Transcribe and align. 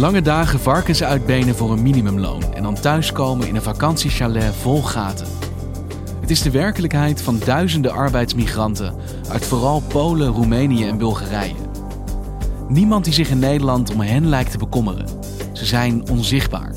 Lange 0.00 0.22
dagen 0.22 0.60
varkens 0.60 1.02
uitbenen 1.02 1.56
voor 1.56 1.72
een 1.72 1.82
minimumloon 1.82 2.54
en 2.54 2.62
dan 2.62 2.74
thuiskomen 2.74 3.48
in 3.48 3.54
een 3.54 3.62
vakantiechalet 3.62 4.54
vol 4.54 4.82
gaten. 4.82 5.26
Het 6.20 6.30
is 6.30 6.42
de 6.42 6.50
werkelijkheid 6.50 7.22
van 7.22 7.40
duizenden 7.44 7.92
arbeidsmigranten 7.92 8.94
uit 9.28 9.46
vooral 9.46 9.80
Polen, 9.80 10.28
Roemenië 10.28 10.86
en 10.86 10.98
Bulgarije. 10.98 11.54
Niemand 12.68 13.04
die 13.04 13.12
zich 13.12 13.30
in 13.30 13.38
Nederland 13.38 13.92
om 13.92 14.00
hen 14.00 14.28
lijkt 14.28 14.50
te 14.50 14.58
bekommeren. 14.58 15.06
Ze 15.52 15.64
zijn 15.64 16.08
onzichtbaar. 16.10 16.72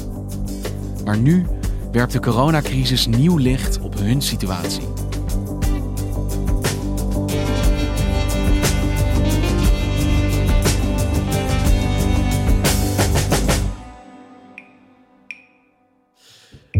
Maar 1.06 1.18
nu 1.18 1.46
werpt 1.92 2.14
de 2.14 2.20
coronacrisis 2.20 3.08
nieuw 3.08 3.38
licht 3.38 3.80
op 3.80 4.00
hun 4.00 4.22
situatie. 4.22 4.93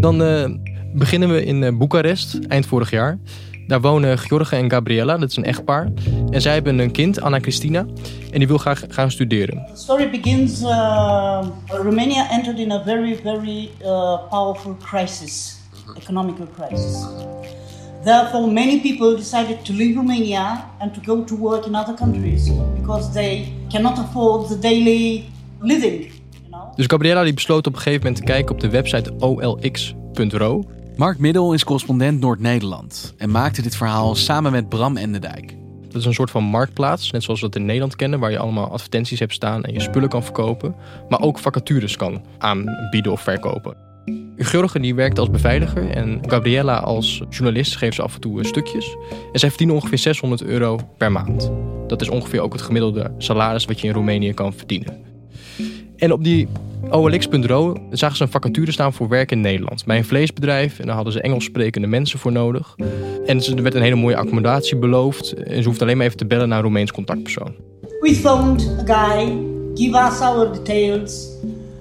Dan 0.04 0.22
uh, 0.22 0.46
beginnen 0.94 1.30
we 1.30 1.46
in 1.46 1.62
uh, 1.62 1.78
Boekarest, 1.78 2.40
eind 2.48 2.66
vorig 2.66 2.90
jaar. 2.90 3.18
Daar 3.68 3.82
wonen 3.82 4.18
George 4.18 4.56
en 4.56 4.72
Gabriella, 4.72 5.18
dat 5.18 5.30
is 5.30 5.36
een 5.36 5.44
echtpaar. 5.44 5.92
En 6.30 6.42
zij 6.42 6.54
hebben 6.54 6.80
een 6.80 6.92
kind, 6.92 7.22
Anna 7.22 7.40
Christina, 7.40 7.86
en 8.32 8.40
die 8.40 8.48
wil 8.48 8.58
graag 8.58 8.84
gaan 8.88 9.12
studeren. 9.12 9.66
The 9.74 9.82
story 9.82 10.10
begins. 10.10 10.62
Uh, 10.62 11.48
Romania 11.68 12.30
entered 12.30 12.60
in 12.60 12.72
a 12.72 12.84
very, 12.84 13.20
very 13.24 13.70
uh, 13.82 14.18
powerful 14.30 14.78
crisis, 14.82 15.58
economic 15.98 16.36
crisis. 16.56 17.06
Therefore, 18.04 18.52
many 18.52 18.82
people 18.82 19.16
decided 19.16 19.66
to 19.66 19.74
leave 19.74 19.96
Romania 19.96 20.66
and 20.80 20.94
to 20.94 21.00
go 21.06 21.24
to 21.24 21.38
work 21.38 21.66
in 21.66 21.76
other 21.76 21.96
countries 21.96 22.52
because 22.80 23.12
they 23.14 23.54
cannot 23.70 23.98
afford 23.98 24.48
the 24.48 24.60
daily 24.60 25.26
living. 25.62 26.13
Dus 26.76 26.86
Gabriella 26.86 27.24
die 27.24 27.34
besloot 27.34 27.68
op 27.68 27.74
een 27.74 27.82
gegeven 27.82 28.02
moment 28.02 28.26
te 28.26 28.32
kijken 28.32 28.54
op 28.54 28.62
de 28.62 28.70
website 28.70 29.14
olx.ro. 29.20 30.64
Mark 30.96 31.18
Middel 31.18 31.54
is 31.54 31.64
correspondent 31.64 32.20
Noord-Nederland 32.20 33.14
en 33.18 33.32
maakte 33.32 33.62
dit 33.62 33.76
verhaal 33.76 34.16
samen 34.16 34.52
met 34.52 34.70
Bram 34.70 34.98
Endendijk. 34.98 35.56
Dat 35.82 36.02
is 36.02 36.06
een 36.06 36.14
soort 36.14 36.32
van 36.32 36.44
marktplaats, 36.44 37.12
net 37.12 37.24
zoals 37.24 37.42
we 37.42 37.46
dat 37.46 37.56
in 37.56 37.66
Nederland 37.66 37.96
kennen, 37.96 38.20
waar 38.20 38.32
je 38.32 38.38
allemaal 38.38 38.72
advertenties 38.72 39.20
hebt 39.20 39.34
staan 39.34 39.64
en 39.64 39.74
je 39.74 39.80
spullen 39.80 40.10
kan 40.10 40.24
verkopen, 40.24 40.76
maar 41.10 41.22
ook 41.22 41.40
vacatures 41.40 41.96
kan 41.96 42.22
aanbieden 42.38 43.12
of 43.12 43.22
verkopen. 43.22 43.76
George 44.38 44.80
die 44.80 44.96
werkt 44.96 45.20
als 45.20 45.30
beveiliger 45.30 45.90
en 45.90 46.20
Gabriella 46.28 46.78
als 46.78 47.22
journalist 47.30 47.76
geeft 47.76 47.96
ze 47.96 48.02
af 48.02 48.14
en 48.14 48.22
toe 48.22 48.46
stukjes. 48.46 48.96
En 49.32 49.40
zij 49.40 49.50
verdienen 49.50 49.76
ongeveer 49.76 49.98
600 49.98 50.44
euro 50.44 50.80
per 50.98 51.12
maand. 51.12 51.52
Dat 51.88 52.02
is 52.02 52.10
ongeveer 52.10 52.42
ook 52.42 52.54
het 52.54 52.62
gemiddelde 52.62 53.14
salaris 53.18 53.66
wat 53.66 53.80
je 53.80 53.88
in 53.88 53.94
Roemenië 53.94 54.34
kan 54.34 54.54
verdienen. 54.54 55.13
En 56.04 56.12
op 56.12 56.24
die 56.24 56.48
OLX.ro 56.90 57.76
zagen 57.92 58.18
ze 58.18 58.24
een 58.24 58.30
vacature 58.30 58.72
staan 58.72 58.94
voor 58.94 59.08
werk 59.08 59.32
in 59.32 59.42
Nederland. 59.42 59.86
Bij 59.86 59.98
een 59.98 60.06
vleesbedrijf. 60.06 60.80
En 60.80 60.86
daar 60.86 60.96
hadden 60.96 61.14
ze 61.14 61.22
Engels 61.22 61.44
sprekende 61.44 61.88
mensen 61.88 62.20
voor 62.20 62.32
nodig. 62.32 62.76
En 63.26 63.44
er 63.44 63.64
werd 63.64 63.76
een 63.76 63.82
hele 63.82 63.96
mooie 63.96 64.16
accommodatie 64.16 64.78
beloofd. 64.78 65.34
En 65.34 65.62
ze 65.62 65.68
hoeft 65.68 65.82
alleen 65.82 65.98
maar 65.98 66.06
even 66.06 66.18
te 66.18 66.26
bellen 66.26 66.48
naar 66.48 66.58
een 66.58 66.64
Roemeens 66.64 66.92
contactpersoon. 66.92 67.56
We 68.00 68.16
found 68.16 68.76
a 68.90 68.96
guy. 68.96 69.38
Give 69.74 69.98
us 69.98 70.20
our 70.20 70.54
details. 70.54 71.28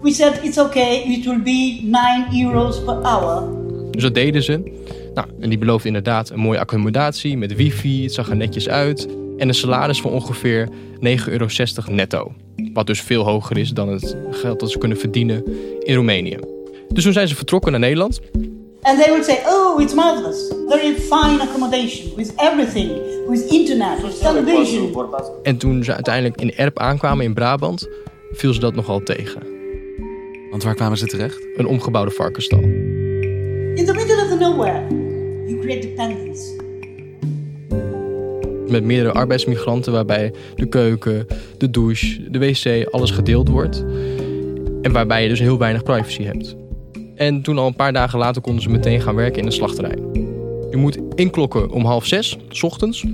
We 0.03 0.13
said 0.13 0.41
it's 0.43 0.59
okay. 0.59 0.97
It 0.97 1.25
will 1.25 1.43
be 1.43 1.81
9 1.83 2.45
euros 2.45 2.85
per 2.85 3.03
hour. 3.03 3.43
Dus 3.91 4.03
dat 4.03 4.15
deden 4.15 4.43
ze. 4.43 4.73
Nou, 5.15 5.29
en 5.41 5.49
die 5.49 5.59
beloofde 5.59 5.87
inderdaad 5.87 6.31
een 6.31 6.41
mooie 6.41 6.59
accommodatie 6.59 7.37
met 7.37 7.55
wifi. 7.55 8.03
Het 8.03 8.13
zag 8.13 8.31
er 8.31 8.37
netjes 8.37 8.69
uit. 8.69 9.09
En 9.39 9.49
een 9.49 9.55
salaris 9.55 10.01
van 10.01 10.11
ongeveer 10.11 10.69
9,60 10.69 11.29
euro 11.29 11.47
netto. 11.91 12.33
Wat 12.73 12.87
dus 12.87 13.01
veel 13.01 13.25
hoger 13.25 13.59
is 13.59 13.71
dan 13.71 13.89
het 13.89 14.17
geld 14.31 14.61
dat 14.61 14.71
ze 14.71 14.79
kunnen 14.79 14.99
verdienen 14.99 15.45
in 15.81 15.95
Roemenië. 15.95 16.39
Dus 16.89 17.05
toen 17.05 17.13
zijn 17.13 17.29
ze 17.29 17.37
vertrokken 17.37 17.71
naar 17.71 17.81
Nederland. 17.81 18.21
And 18.83 18.99
they 18.99 19.09
would 19.09 19.25
say, 19.25 19.39
oh, 19.47 19.81
it's 19.81 19.95
marvelous. 19.95 20.53
Very 20.69 20.95
fine 20.95 21.41
accommodation, 21.41 22.17
with 22.17 22.33
everything, 22.37 22.91
with 23.29 23.51
internet, 23.51 24.03
with 24.03 24.21
television. 24.21 25.07
En 25.43 25.57
toen 25.57 25.85
ze 25.85 25.95
uiteindelijk 25.95 26.41
in 26.41 26.55
Erp 26.55 26.79
aankwamen 26.79 27.25
in 27.25 27.35
Brabant, 27.35 27.89
viel 28.33 28.53
ze 28.53 28.61
dat 28.61 28.75
nogal 28.75 29.01
tegen. 29.01 29.43
Want 30.51 30.63
waar 30.63 30.75
kwamen 30.75 30.99
ze 30.99 31.07
terecht? 31.07 31.47
Een 31.57 31.67
omgebouwde 31.67 32.11
varkenstal. 32.11 32.61
In 33.75 33.85
the 33.87 33.93
middle 33.95 34.23
of 34.23 34.29
the 34.29 34.37
nowhere, 34.39 34.87
you 35.47 35.59
create 35.61 35.87
dependence 35.87 36.62
met 38.73 38.85
meerdere 38.85 39.13
arbeidsmigranten, 39.13 39.93
waarbij 39.93 40.33
de 40.55 40.67
keuken, 40.67 41.27
de 41.59 41.71
douche, 41.71 42.31
de 42.31 42.39
wc, 42.39 42.89
alles 42.91 43.11
gedeeld 43.11 43.49
wordt. 43.49 43.85
En 44.83 44.93
waarbij 44.93 45.23
je 45.23 45.29
dus 45.29 45.41
heel 45.41 45.59
weinig 45.59 45.83
privacy 45.83 46.23
hebt. 46.23 46.57
En 47.15 47.43
toen 47.43 47.59
al 47.59 47.67
een 47.67 47.77
paar 47.77 47.93
dagen 47.93 48.19
later 48.19 48.43
konden 48.43 48.63
ze 48.63 48.71
meteen 48.71 49.01
gaan 49.01 49.15
werken 49.15 49.39
in 49.39 49.45
de 49.45 49.55
slachterij. 49.55 49.99
Je 50.71 50.77
moet 50.77 50.99
inklokken 51.15 51.71
om 51.71 51.85
half 51.85 52.07
zes, 52.07 52.37
s 52.49 52.63
ochtends. 52.63 53.05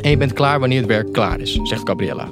En 0.00 0.10
je 0.10 0.16
bent 0.16 0.32
klaar 0.32 0.60
wanneer 0.60 0.78
het 0.78 0.88
werk 0.88 1.12
klaar 1.12 1.40
is, 1.40 1.60
zegt 1.62 1.88
Gabriella. 1.88 2.30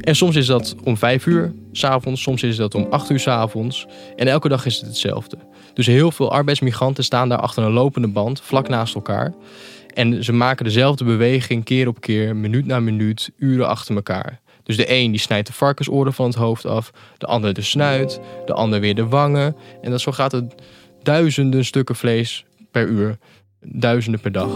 En 0.00 0.16
soms 0.16 0.36
is 0.36 0.46
dat 0.46 0.74
om 0.84 0.96
vijf 0.96 1.26
uur 1.26 1.52
s'avonds, 1.72 2.22
soms 2.22 2.42
is 2.42 2.56
dat 2.56 2.74
om 2.74 2.86
acht 2.90 3.10
uur 3.10 3.20
s'avonds. 3.20 3.86
En 4.16 4.28
elke 4.28 4.48
dag 4.48 4.66
is 4.66 4.76
het 4.76 4.86
hetzelfde. 4.86 5.36
Dus 5.74 5.86
heel 5.86 6.10
veel 6.10 6.32
arbeidsmigranten 6.32 7.04
staan 7.04 7.28
daar 7.28 7.38
achter 7.38 7.62
een 7.62 7.72
lopende 7.72 8.08
band, 8.08 8.40
vlak 8.40 8.68
naast 8.68 8.94
elkaar. 8.94 9.34
En 9.94 10.24
ze 10.24 10.32
maken 10.32 10.64
dezelfde 10.64 11.04
beweging 11.04 11.64
keer 11.64 11.88
op 11.88 12.00
keer, 12.00 12.36
minuut 12.36 12.66
na 12.66 12.80
minuut, 12.80 13.30
uren 13.36 13.68
achter 13.68 13.94
elkaar. 13.94 14.40
Dus 14.62 14.76
de 14.76 14.92
een 14.92 15.10
die 15.10 15.20
snijdt 15.20 15.46
de 15.46 15.52
varkensoren 15.52 16.12
van 16.12 16.26
het 16.26 16.34
hoofd 16.34 16.66
af, 16.66 16.90
de 17.18 17.26
ander 17.26 17.54
de 17.54 17.62
snuit, 17.62 18.20
de 18.46 18.52
ander 18.52 18.80
weer 18.80 18.94
de 18.94 19.06
wangen. 19.06 19.56
En 19.82 19.90
dat 19.90 20.00
zo 20.00 20.12
gaat 20.12 20.32
het 20.32 20.54
duizenden 21.02 21.64
stukken 21.64 21.96
vlees 21.96 22.44
per 22.70 22.86
uur, 22.86 23.18
duizenden 23.60 24.20
per 24.20 24.32
dag. 24.32 24.50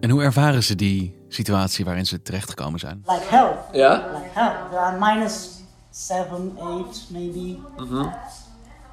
En 0.00 0.10
hoe 0.10 0.22
ervaren 0.22 0.62
ze 0.62 0.74
die 0.74 1.14
situatie 1.28 1.84
waarin 1.84 2.06
ze 2.06 2.22
terechtgekomen 2.22 2.80
zijn? 2.80 3.04
Like 3.06 3.24
hell. 3.28 3.52
Ja? 3.72 3.92
Like 3.92 4.40
hell. 4.40 4.52
There 4.70 4.80
are 4.80 5.14
minus 5.14 5.48
7, 5.90 6.56
8 6.58 7.06
maybe. 7.10 7.58
Mm 7.76 8.12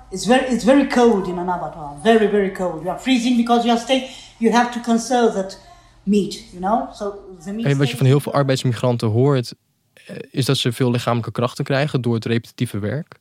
It's 0.10 0.26
very, 0.26 0.54
it's 0.54 0.64
very 0.64 0.88
cold 0.88 1.28
in 1.28 1.38
an 1.38 1.50
abattoir. 1.50 1.98
Very, 2.04 2.30
very 2.30 2.52
cold. 2.52 2.82
You 2.82 2.90
are 2.90 3.00
freezing 3.00 3.38
because 3.38 3.66
you 3.66 3.76
are 3.76 3.80
stay. 3.80 4.10
You 4.38 4.54
have 4.54 4.72
to 4.72 4.80
conserve 4.80 5.34
that 5.34 5.60
meat, 6.04 6.44
you 6.52 6.60
know. 6.60 6.94
So 6.94 7.14
the 7.44 7.52
meat. 7.52 7.66
En 7.66 7.78
wat 7.78 7.90
je 7.90 7.98
van 7.98 8.06
heel 8.06 8.20
veel 8.20 8.34
arbeidsmigranten 8.34 9.08
hoort, 9.08 9.54
eh, 9.94 10.16
is 10.32 10.46
dat 10.46 10.58
ze 10.58 10.72
veel 10.72 10.92
lichamelijke 10.92 11.32
krachten 11.32 11.64
krijgen 11.64 12.02
door 12.02 12.14
het 12.14 12.26
repetitieve 12.26 12.80
werk. 12.80 13.16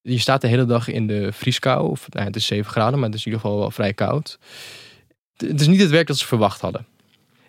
Je 0.00 0.18
staat 0.18 0.40
de 0.40 0.48
hele 0.48 0.64
dag 0.64 0.88
in 0.88 1.06
de 1.06 1.32
vrieskou. 1.32 1.90
Of, 1.90 2.06
nou, 2.08 2.26
het 2.26 2.36
is 2.36 2.46
7 2.46 2.70
graden, 2.70 2.98
maar 2.98 3.08
het 3.08 3.18
is 3.18 3.24
in 3.24 3.32
ieder 3.32 3.40
geval 3.40 3.58
wel 3.58 3.70
vrij 3.70 3.94
koud. 3.94 4.38
Het 5.36 5.60
is 5.60 5.66
niet 5.66 5.80
het 5.80 5.90
werk 5.90 6.06
dat 6.06 6.18
ze 6.18 6.26
verwacht 6.26 6.60
hadden. 6.60 6.86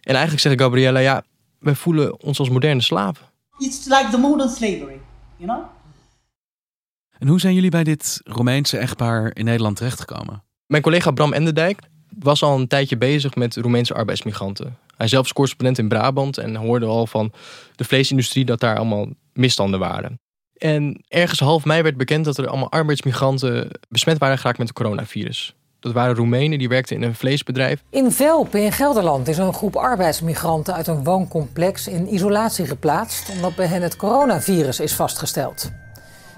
En 0.01 0.13
eigenlijk 0.13 0.41
zegt 0.41 0.61
Gabriella, 0.61 0.99
ja, 0.99 1.23
wij 1.59 1.75
voelen 1.75 2.21
ons 2.21 2.39
als 2.39 2.49
moderne 2.49 2.81
slaven. 2.81 3.25
It's 3.57 3.85
like 3.85 4.07
the 4.11 4.17
modern 4.17 4.49
slavery, 4.49 4.99
you 5.37 5.49
know. 5.49 5.74
En 7.19 7.27
hoe 7.27 7.39
zijn 7.39 7.53
jullie 7.53 7.69
bij 7.69 7.83
dit 7.83 8.21
Romeinse 8.23 8.77
echtpaar 8.77 9.31
in 9.33 9.45
Nederland 9.45 9.75
terechtgekomen? 9.75 10.43
Mijn 10.67 10.81
collega 10.81 11.11
Bram 11.11 11.33
Enderdijk, 11.33 11.79
was 12.19 12.43
al 12.43 12.59
een 12.59 12.67
tijdje 12.67 12.97
bezig 12.97 13.35
met 13.35 13.55
Roemeense 13.55 13.93
arbeidsmigranten. 13.93 14.77
Hij 14.97 15.07
zelf 15.07 15.25
is 15.25 15.33
correspondent 15.33 15.77
in 15.77 15.87
Brabant 15.87 16.37
en 16.37 16.55
hoorde 16.55 16.85
al 16.85 17.07
van 17.07 17.31
de 17.75 17.83
vleesindustrie 17.83 18.45
dat 18.45 18.59
daar 18.59 18.77
allemaal 18.77 19.07
misstanden 19.33 19.79
waren. 19.79 20.19
En 20.57 21.03
ergens 21.07 21.39
half 21.39 21.65
mei 21.65 21.81
werd 21.81 21.97
bekend 21.97 22.25
dat 22.25 22.37
er 22.37 22.47
allemaal 22.47 22.71
arbeidsmigranten 22.71 23.69
besmet 23.89 24.17
waren 24.17 24.37
geraakt 24.37 24.57
met 24.57 24.67
het 24.67 24.77
coronavirus. 24.77 25.55
Dat 25.79 25.93
waren 25.93 26.15
Roemenen 26.15 26.59
die 26.59 26.69
werkten 26.69 26.95
in 26.95 27.01
een 27.01 27.15
vleesbedrijf. 27.15 27.83
In 27.89 28.11
Velpen 28.11 28.63
in 28.63 28.71
Gelderland 28.71 29.27
is 29.27 29.37
een 29.37 29.53
groep 29.53 29.75
arbeidsmigranten 29.75 30.73
uit 30.73 30.87
een 30.87 31.03
wooncomplex 31.03 31.87
in 31.87 32.13
isolatie 32.13 32.65
geplaatst 32.65 33.29
omdat 33.29 33.55
bij 33.55 33.67
hen 33.67 33.81
het 33.81 33.95
coronavirus 33.95 34.79
is 34.79 34.93
vastgesteld. 34.93 35.71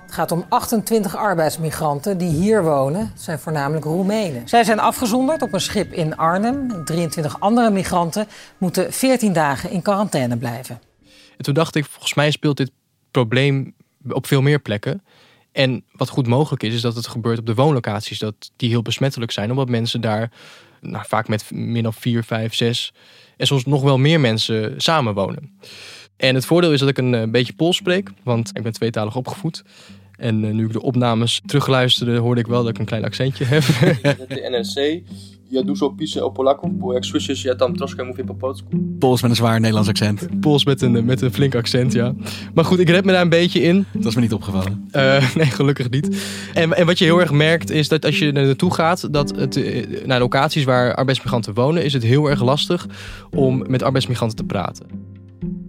Het 0.07 0.15
gaat 0.15 0.31
om 0.31 0.45
28 0.49 1.15
arbeidsmigranten 1.15 2.17
die 2.17 2.29
hier 2.29 2.63
wonen. 2.63 3.11
Zijn 3.15 3.39
voornamelijk 3.39 3.85
Roemenen. 3.85 4.47
Zij 4.47 4.63
zijn 4.63 4.79
afgezonderd 4.79 5.41
op 5.41 5.53
een 5.53 5.61
schip 5.61 5.93
in 5.93 6.17
Arnhem. 6.17 6.85
23 6.85 7.39
andere 7.39 7.69
migranten 7.69 8.27
moeten 8.57 8.93
14 8.93 9.33
dagen 9.33 9.71
in 9.71 9.81
quarantaine 9.81 10.37
blijven. 10.37 10.81
En 11.37 11.43
toen 11.43 11.53
dacht 11.53 11.75
ik, 11.75 11.85
volgens 11.85 12.13
mij 12.13 12.31
speelt 12.31 12.57
dit 12.57 12.71
probleem 13.11 13.75
op 14.09 14.27
veel 14.27 14.41
meer 14.41 14.59
plekken. 14.59 15.03
En 15.51 15.83
wat 15.91 16.09
goed 16.09 16.27
mogelijk 16.27 16.63
is, 16.63 16.73
is 16.73 16.81
dat 16.81 16.95
het 16.95 17.07
gebeurt 17.07 17.39
op 17.39 17.45
de 17.45 17.55
woonlocaties, 17.55 18.19
dat 18.19 18.51
die 18.55 18.69
heel 18.69 18.81
besmettelijk 18.81 19.31
zijn, 19.31 19.51
omdat 19.51 19.69
mensen 19.69 20.01
daar 20.01 20.31
nou, 20.81 21.05
vaak 21.07 21.27
met 21.27 21.51
meer 21.51 21.83
dan 21.83 21.93
vier, 21.93 22.23
vijf, 22.23 22.55
zes 22.55 22.93
en 23.37 23.47
soms 23.47 23.65
nog 23.65 23.81
wel 23.81 23.97
meer 23.97 24.19
mensen 24.19 24.81
samenwonen. 24.81 25.59
En 26.17 26.35
het 26.35 26.45
voordeel 26.45 26.73
is 26.73 26.79
dat 26.79 26.89
ik 26.89 26.97
een, 26.97 27.13
een 27.13 27.31
beetje 27.31 27.53
Pools 27.53 27.77
spreek, 27.77 28.11
want 28.23 28.49
ik 28.53 28.63
ben 28.63 28.71
tweetalig 28.71 29.15
opgevoed. 29.15 29.63
En 30.17 30.43
uh, 30.43 30.53
nu 30.53 30.65
ik 30.65 30.73
de 30.73 30.81
opnames 30.81 31.41
terugluisterde, 31.45 32.17
hoorde 32.17 32.41
ik 32.41 32.47
wel 32.47 32.63
dat 32.63 32.69
ik 32.69 32.79
een 32.79 32.85
klein 32.85 33.05
accentje 33.05 33.45
heb. 33.45 33.63
De 34.27 34.49
NRC, 34.49 35.03
ja 35.49 35.63
dużo 35.63 35.89
pisze 35.89 36.23
o 36.23 36.31
Polaków, 36.31 36.77
bo 36.77 36.93
jak 36.93 37.05
słyszysz, 37.05 37.43
ja 37.43 37.55
tam 37.55 37.75
troszkę 37.75 38.03
mówię 38.03 38.23
po 38.23 38.35
polsku. 38.35 38.69
Pools 38.99 39.21
met 39.21 39.31
een 39.31 39.37
zwaar 39.37 39.59
Nederlands 39.59 39.89
accent. 39.89 40.27
Pools 40.41 40.65
met 40.65 40.81
een, 40.81 41.05
met 41.05 41.21
een 41.21 41.33
flink 41.33 41.55
accent, 41.55 41.93
ja. 41.93 42.13
Maar 42.53 42.65
goed, 42.65 42.79
ik 42.79 42.89
red 42.89 43.05
me 43.05 43.11
daar 43.11 43.21
een 43.21 43.29
beetje 43.29 43.61
in. 43.61 43.85
Dat 43.93 44.05
is 44.05 44.15
me 44.15 44.21
niet 44.21 44.33
opgevallen. 44.33 44.89
Uh, 44.91 45.29
nee, 45.35 45.45
gelukkig 45.45 45.89
niet. 45.89 46.25
En, 46.53 46.73
en 46.73 46.85
wat 46.85 46.97
je 46.97 47.05
heel 47.05 47.19
erg 47.19 47.31
merkt, 47.31 47.69
is 47.69 47.87
dat 47.87 48.05
als 48.05 48.19
je 48.19 48.31
naartoe 48.31 48.73
gaat, 48.73 49.13
dat 49.13 49.35
het, 49.35 49.59
naar 50.05 50.19
locaties 50.19 50.63
waar 50.63 50.95
arbeidsmigranten 50.95 51.53
wonen, 51.53 51.83
is 51.83 51.93
het 51.93 52.03
heel 52.03 52.29
erg 52.29 52.43
lastig 52.43 52.87
om 53.29 53.63
met 53.67 53.83
arbeidsmigranten 53.83 54.37
te 54.37 54.43
praten. 54.43 54.85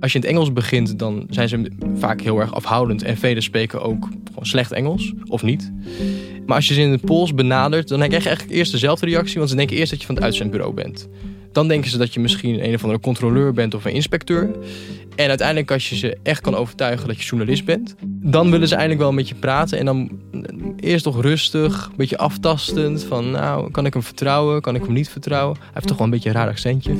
Als 0.01 0.13
je 0.13 0.19
in 0.19 0.25
het 0.25 0.35
Engels 0.35 0.53
begint, 0.53 0.99
dan 0.99 1.27
zijn 1.31 1.49
ze 1.49 1.71
vaak 1.95 2.21
heel 2.21 2.41
erg 2.41 2.55
afhoudend. 2.55 3.03
En 3.03 3.17
velen 3.17 3.43
spreken 3.43 3.83
ook 3.83 4.09
gewoon 4.29 4.47
slecht 4.47 4.73
Engels, 4.73 5.13
of 5.27 5.43
niet. 5.43 5.73
Maar 6.47 6.57
als 6.57 6.69
je 6.69 6.75
ze 6.75 6.81
in 6.81 6.91
het 6.91 7.05
Pools 7.05 7.35
benadert, 7.35 7.89
dan 7.89 7.99
krijg 7.99 8.23
je 8.23 8.29
eigenlijk 8.29 8.59
eerst 8.59 8.73
dezelfde 8.73 9.07
reactie. 9.07 9.39
Want 9.39 9.51
ze 9.51 9.57
denken 9.57 9.77
eerst 9.77 9.91
dat 9.91 10.01
je 10.01 10.07
van 10.07 10.15
het 10.15 10.25
uitzendbureau 10.25 10.75
bent. 10.75 11.09
Dan 11.53 11.69
denken 11.69 11.91
ze 11.91 11.99
dat 11.99 12.15
je 12.15 12.21
misschien 12.21 12.65
een 12.65 12.75
of 12.75 12.83
andere 12.83 13.01
controleur 13.01 13.53
bent 13.53 13.75
of 13.75 13.85
een 13.85 13.93
inspecteur. 13.93 14.51
En 15.17 15.29
uiteindelijk 15.29 15.71
als 15.71 15.89
je 15.89 15.97
ze 15.97 16.19
echt 16.23 16.41
kan 16.41 16.55
overtuigen 16.55 17.09
dat 17.09 17.17
je 17.17 17.25
journalist 17.25 17.65
bent... 17.65 17.95
dan 18.07 18.51
willen 18.51 18.69
ze 18.69 18.75
eindelijk 18.75 19.01
wel 19.01 19.13
met 19.13 19.29
je 19.29 19.35
praten. 19.35 19.79
En 19.79 19.85
dan 19.85 20.11
eerst 20.77 21.05
toch 21.05 21.21
rustig, 21.21 21.87
een 21.91 21.97
beetje 21.97 22.19
aftastend. 22.19 23.05
Van 23.05 23.31
nou, 23.31 23.71
kan 23.71 23.87
ik 23.87 23.93
hem 23.93 24.03
vertrouwen? 24.03 24.61
Kan 24.61 24.75
ik 24.75 24.83
hem 24.83 24.93
niet 24.93 25.09
vertrouwen? 25.09 25.57
Hij 25.59 25.71
heeft 25.73 25.87
toch 25.87 25.97
wel 25.97 26.07
een 26.07 26.13
beetje 26.13 26.29
een 26.29 26.35
raar 26.35 26.49
accentje. 26.49 26.93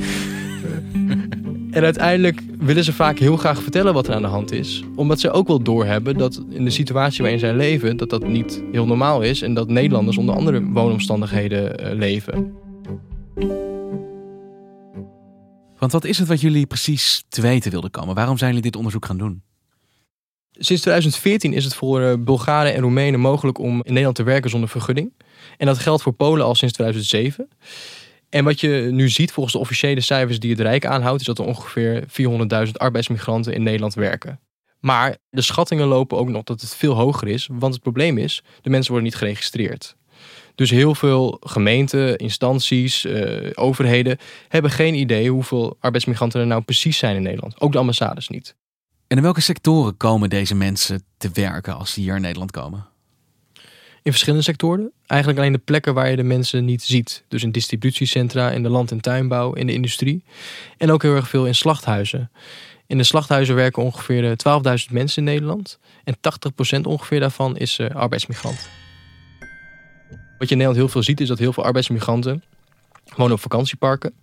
En 1.71 1.83
uiteindelijk 1.83 2.41
willen 2.57 2.83
ze 2.83 2.93
vaak 2.93 3.19
heel 3.19 3.37
graag 3.37 3.61
vertellen 3.61 3.93
wat 3.93 4.07
er 4.07 4.13
aan 4.13 4.21
de 4.21 4.27
hand 4.27 4.51
is. 4.51 4.83
Omdat 4.95 5.19
ze 5.19 5.31
ook 5.31 5.47
wel 5.47 5.63
doorhebben 5.63 6.17
dat 6.17 6.43
in 6.49 6.63
de 6.63 6.69
situatie 6.69 7.21
waarin 7.21 7.39
zij 7.39 7.53
leven... 7.53 7.97
dat 7.97 8.09
dat 8.09 8.27
niet 8.27 8.63
heel 8.71 8.85
normaal 8.85 9.21
is. 9.21 9.41
En 9.41 9.53
dat 9.53 9.67
Nederlanders 9.67 10.17
onder 10.17 10.35
andere 10.35 10.63
woonomstandigheden 10.63 11.85
uh, 11.85 11.93
leven. 11.93 12.53
Want 15.77 15.91
wat 15.91 16.05
is 16.05 16.17
het 16.17 16.27
wat 16.27 16.41
jullie 16.41 16.65
precies 16.65 17.23
te 17.29 17.41
weten 17.41 17.71
wilden 17.71 17.91
komen? 17.91 18.15
Waarom 18.15 18.37
zijn 18.37 18.49
jullie 18.49 18.65
dit 18.65 18.75
onderzoek 18.75 19.05
gaan 19.05 19.17
doen? 19.17 19.41
Sinds 20.51 20.81
2014 20.81 21.53
is 21.53 21.63
het 21.63 21.75
voor 21.75 22.01
uh, 22.01 22.13
Bulgaren 22.19 22.73
en 22.73 22.81
Roemenen 22.81 23.19
mogelijk 23.19 23.57
om 23.57 23.75
in 23.75 23.83
Nederland 23.83 24.15
te 24.15 24.23
werken 24.23 24.49
zonder 24.49 24.69
vergunning. 24.69 25.13
En 25.57 25.65
dat 25.65 25.77
geldt 25.77 26.01
voor 26.01 26.13
Polen 26.13 26.45
al 26.45 26.55
sinds 26.55 26.73
2007. 26.73 27.49
En 28.29 28.43
wat 28.43 28.59
je 28.59 28.89
nu 28.91 29.09
ziet 29.09 29.31
volgens 29.31 29.55
de 29.55 29.61
officiële 29.61 30.01
cijfers 30.01 30.39
die 30.39 30.51
het 30.51 30.59
Rijk 30.59 30.85
aanhoudt, 30.85 31.19
is 31.19 31.27
dat 31.27 31.39
er 31.39 31.45
ongeveer 31.45 32.03
400.000 32.65 32.71
arbeidsmigranten 32.71 33.53
in 33.53 33.63
Nederland 33.63 33.93
werken. 33.93 34.39
Maar 34.79 35.17
de 35.29 35.41
schattingen 35.41 35.87
lopen 35.87 36.17
ook 36.17 36.29
nog 36.29 36.43
dat 36.43 36.61
het 36.61 36.75
veel 36.75 36.93
hoger 36.93 37.27
is, 37.27 37.49
want 37.51 37.73
het 37.73 37.83
probleem 37.83 38.17
is, 38.17 38.43
de 38.61 38.69
mensen 38.69 38.91
worden 38.91 39.09
niet 39.09 39.19
geregistreerd. 39.19 39.95
Dus 40.55 40.69
heel 40.69 40.95
veel 40.95 41.37
gemeenten, 41.39 42.17
instanties, 42.17 43.05
uh, 43.05 43.49
overheden 43.53 44.17
hebben 44.47 44.71
geen 44.71 44.95
idee 44.95 45.29
hoeveel 45.29 45.77
arbeidsmigranten 45.79 46.39
er 46.39 46.47
nou 46.47 46.61
precies 46.61 46.97
zijn 46.97 47.15
in 47.15 47.21
Nederland. 47.21 47.61
Ook 47.61 47.71
de 47.71 47.77
ambassades 47.77 48.27
niet. 48.27 48.55
En 49.07 49.17
in 49.17 49.23
welke 49.23 49.41
sectoren 49.41 49.97
komen 49.97 50.29
deze 50.29 50.55
mensen 50.55 51.03
te 51.17 51.29
werken 51.33 51.77
als 51.77 51.93
ze 51.93 51.99
hier 51.99 52.15
in 52.15 52.21
Nederland 52.21 52.51
komen? 52.51 52.88
In 54.09 54.15
verschillende 54.15 54.45
sectoren. 54.45 54.91
Eigenlijk 55.05 55.39
alleen 55.39 55.51
de 55.51 55.59
plekken 55.59 55.93
waar 55.93 56.09
je 56.09 56.15
de 56.15 56.23
mensen 56.23 56.65
niet 56.65 56.83
ziet. 56.83 57.23
Dus 57.27 57.43
in 57.43 57.51
distributiecentra, 57.51 58.51
in 58.51 58.63
de 58.63 58.69
land- 58.69 58.91
en 58.91 59.01
tuinbouw, 59.01 59.53
in 59.53 59.67
de 59.67 59.73
industrie. 59.73 60.23
En 60.77 60.91
ook 60.91 61.01
heel 61.01 61.15
erg 61.15 61.29
veel 61.29 61.45
in 61.45 61.55
slachthuizen. 61.55 62.31
In 62.87 62.97
de 62.97 63.03
slachthuizen 63.03 63.55
werken 63.55 63.83
ongeveer 63.83 64.35
12.000 64.37 64.91
mensen 64.91 65.17
in 65.17 65.33
Nederland. 65.33 65.79
En 66.03 66.15
80% 66.77 66.81
ongeveer 66.81 67.19
daarvan 67.19 67.57
is 67.57 67.79
uh, 67.79 67.89
arbeidsmigrant. 67.89 68.69
Wat 70.37 70.47
je 70.47 70.55
in 70.55 70.57
Nederland 70.57 70.75
heel 70.75 70.87
veel 70.87 71.03
ziet, 71.03 71.21
is 71.21 71.27
dat 71.27 71.39
heel 71.39 71.53
veel 71.53 71.63
arbeidsmigranten 71.63 72.43
wonen 73.15 73.33
op 73.33 73.41
vakantieparken 73.41 74.13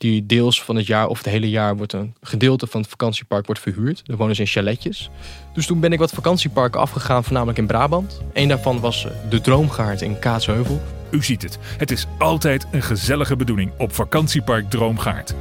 die 0.00 0.26
deels 0.26 0.62
van 0.62 0.76
het 0.76 0.86
jaar 0.86 1.08
of 1.08 1.18
het 1.18 1.26
hele 1.26 1.50
jaar 1.50 1.76
wordt 1.76 1.92
een 1.92 2.14
gedeelte 2.20 2.66
van 2.66 2.80
het 2.80 2.90
vakantiepark 2.90 3.46
wordt 3.46 3.60
verhuurd. 3.60 4.06
Daar 4.06 4.16
wonen 4.16 4.34
ze 4.34 4.40
in 4.40 4.48
chaletjes. 4.48 5.10
Dus 5.52 5.66
toen 5.66 5.80
ben 5.80 5.92
ik 5.92 5.98
wat 5.98 6.10
vakantieparken 6.10 6.80
afgegaan, 6.80 7.24
voornamelijk 7.24 7.58
in 7.58 7.66
Brabant. 7.66 8.20
Eén 8.32 8.48
daarvan 8.48 8.80
was 8.80 9.04
eh, 9.04 9.12
de 9.30 9.40
Droomgaard 9.40 10.02
in 10.02 10.18
Kaatsheuvel. 10.18 10.80
U 11.10 11.22
ziet 11.22 11.42
het, 11.42 11.58
het 11.62 11.90
is 11.90 12.06
altijd 12.18 12.66
een 12.70 12.82
gezellige 12.82 13.36
bedoeling 13.36 13.70
op 13.78 13.94
vakantiepark 13.94 14.70
Droomgaard. 14.70 15.34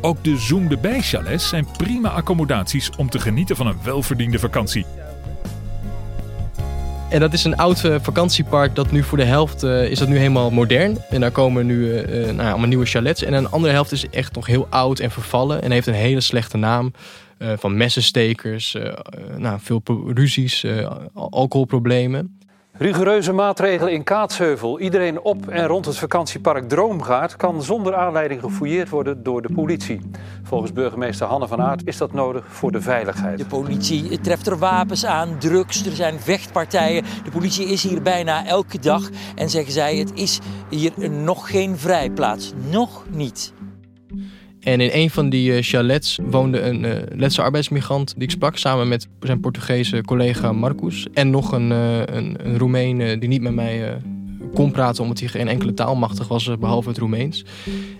Ook 0.00 0.24
de 0.24 0.36
Zoom 0.36 0.68
de 0.68 0.76
Bij 0.76 1.02
chalets 1.02 1.48
zijn 1.48 1.66
prima 1.76 2.08
accommodaties 2.08 2.90
om 2.96 3.10
te 3.10 3.18
genieten 3.18 3.56
van 3.56 3.66
een 3.66 3.78
welverdiende 3.82 4.38
vakantie. 4.38 4.86
En 7.14 7.20
dat 7.20 7.32
is 7.32 7.44
een 7.44 7.56
oud 7.56 7.80
vakantiepark 7.80 8.74
dat 8.74 8.90
nu 8.90 9.02
voor 9.02 9.18
de 9.18 9.24
helft 9.24 9.64
uh, 9.64 9.90
is 9.90 9.98
dat 9.98 10.08
nu 10.08 10.16
helemaal 10.16 10.50
modern. 10.50 10.98
En 11.10 11.20
daar 11.20 11.30
komen 11.30 11.66
nu 11.66 11.88
uh, 11.88 12.30
nou 12.32 12.48
allemaal 12.48 12.68
nieuwe 12.68 12.86
chalets. 12.86 13.22
En 13.22 13.32
een 13.32 13.50
andere 13.50 13.72
helft 13.72 13.92
is 13.92 14.08
echt 14.10 14.34
nog 14.34 14.46
heel 14.46 14.66
oud 14.70 14.98
en 14.98 15.10
vervallen. 15.10 15.62
En 15.62 15.70
heeft 15.70 15.86
een 15.86 15.94
hele 15.94 16.20
slechte 16.20 16.56
naam. 16.56 16.92
Van 17.56 17.76
messenstekers, 17.76 18.76
nou, 19.36 19.58
veel 19.60 19.82
ruzies, 20.14 20.66
alcoholproblemen. 21.14 22.38
Rigoureuze 22.78 23.32
maatregelen 23.32 23.92
in 23.92 24.02
Kaatsheuvel. 24.02 24.80
Iedereen 24.80 25.20
op 25.20 25.48
en 25.48 25.66
rond 25.66 25.86
het 25.86 25.98
vakantiepark 25.98 26.68
Droomgaard 26.68 27.36
kan 27.36 27.62
zonder 27.62 27.94
aanleiding 27.94 28.40
gefouilleerd 28.40 28.88
worden 28.88 29.22
door 29.22 29.42
de 29.42 29.52
politie. 29.54 30.00
Volgens 30.42 30.72
burgemeester 30.72 31.26
Hanne 31.26 31.48
van 31.48 31.60
Aert 31.60 31.86
is 31.86 31.96
dat 31.96 32.12
nodig 32.12 32.44
voor 32.48 32.72
de 32.72 32.80
veiligheid. 32.80 33.38
De 33.38 33.46
politie 33.46 34.20
treft 34.20 34.46
er 34.46 34.58
wapens 34.58 35.04
aan, 35.04 35.38
drugs, 35.38 35.86
er 35.86 35.92
zijn 35.92 36.20
vechtpartijen. 36.20 37.04
De 37.24 37.30
politie 37.30 37.66
is 37.66 37.82
hier 37.82 38.02
bijna 38.02 38.46
elke 38.46 38.78
dag 38.78 39.10
en 39.34 39.50
zeggen 39.50 39.72
zij: 39.72 39.96
het 39.96 40.12
is 40.14 40.40
hier 40.68 41.10
nog 41.10 41.50
geen 41.50 41.78
vrijplaats. 41.78 42.52
Nog 42.70 43.04
niet. 43.10 43.52
En 44.64 44.80
in 44.80 44.90
een 44.92 45.10
van 45.10 45.28
die 45.28 45.62
chalets 45.62 46.18
woonde 46.22 46.60
een 46.60 46.84
uh, 46.84 46.92
Letse 47.14 47.42
arbeidsmigrant 47.42 48.14
die 48.14 48.22
ik 48.22 48.30
sprak 48.30 48.56
samen 48.56 48.88
met 48.88 49.08
zijn 49.20 49.40
Portugese 49.40 50.02
collega 50.02 50.52
Marcus. 50.52 51.06
En 51.12 51.30
nog 51.30 51.52
een, 51.52 51.70
uh, 51.70 51.98
een, 51.98 52.36
een 52.38 52.58
Roemeen 52.58 53.18
die 53.18 53.28
niet 53.28 53.42
met 53.42 53.54
mij 53.54 53.98
kon 54.54 54.70
praten 54.70 55.02
omdat 55.02 55.18
hij 55.18 55.28
geen 55.28 55.48
enkele 55.48 55.74
taal 55.74 55.96
machtig 55.96 56.28
was 56.28 56.50
behalve 56.58 56.88
het 56.88 56.98
Roemeens. 56.98 57.44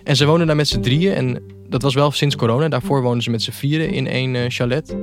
En 0.03 0.15
ze 0.15 0.25
woonden 0.25 0.47
daar 0.47 0.55
met 0.55 0.67
z'n 0.67 0.79
drieën 0.79 1.13
en 1.13 1.41
dat 1.69 1.81
was 1.81 1.93
wel 1.93 2.11
sinds 2.11 2.35
corona. 2.35 2.67
Daarvoor 2.67 3.01
woonden 3.01 3.23
ze 3.23 3.29
met 3.29 3.41
z'n 3.41 3.51
vieren 3.51 3.89
in 3.89 4.07
één 4.07 4.51
chalet. 4.51 4.95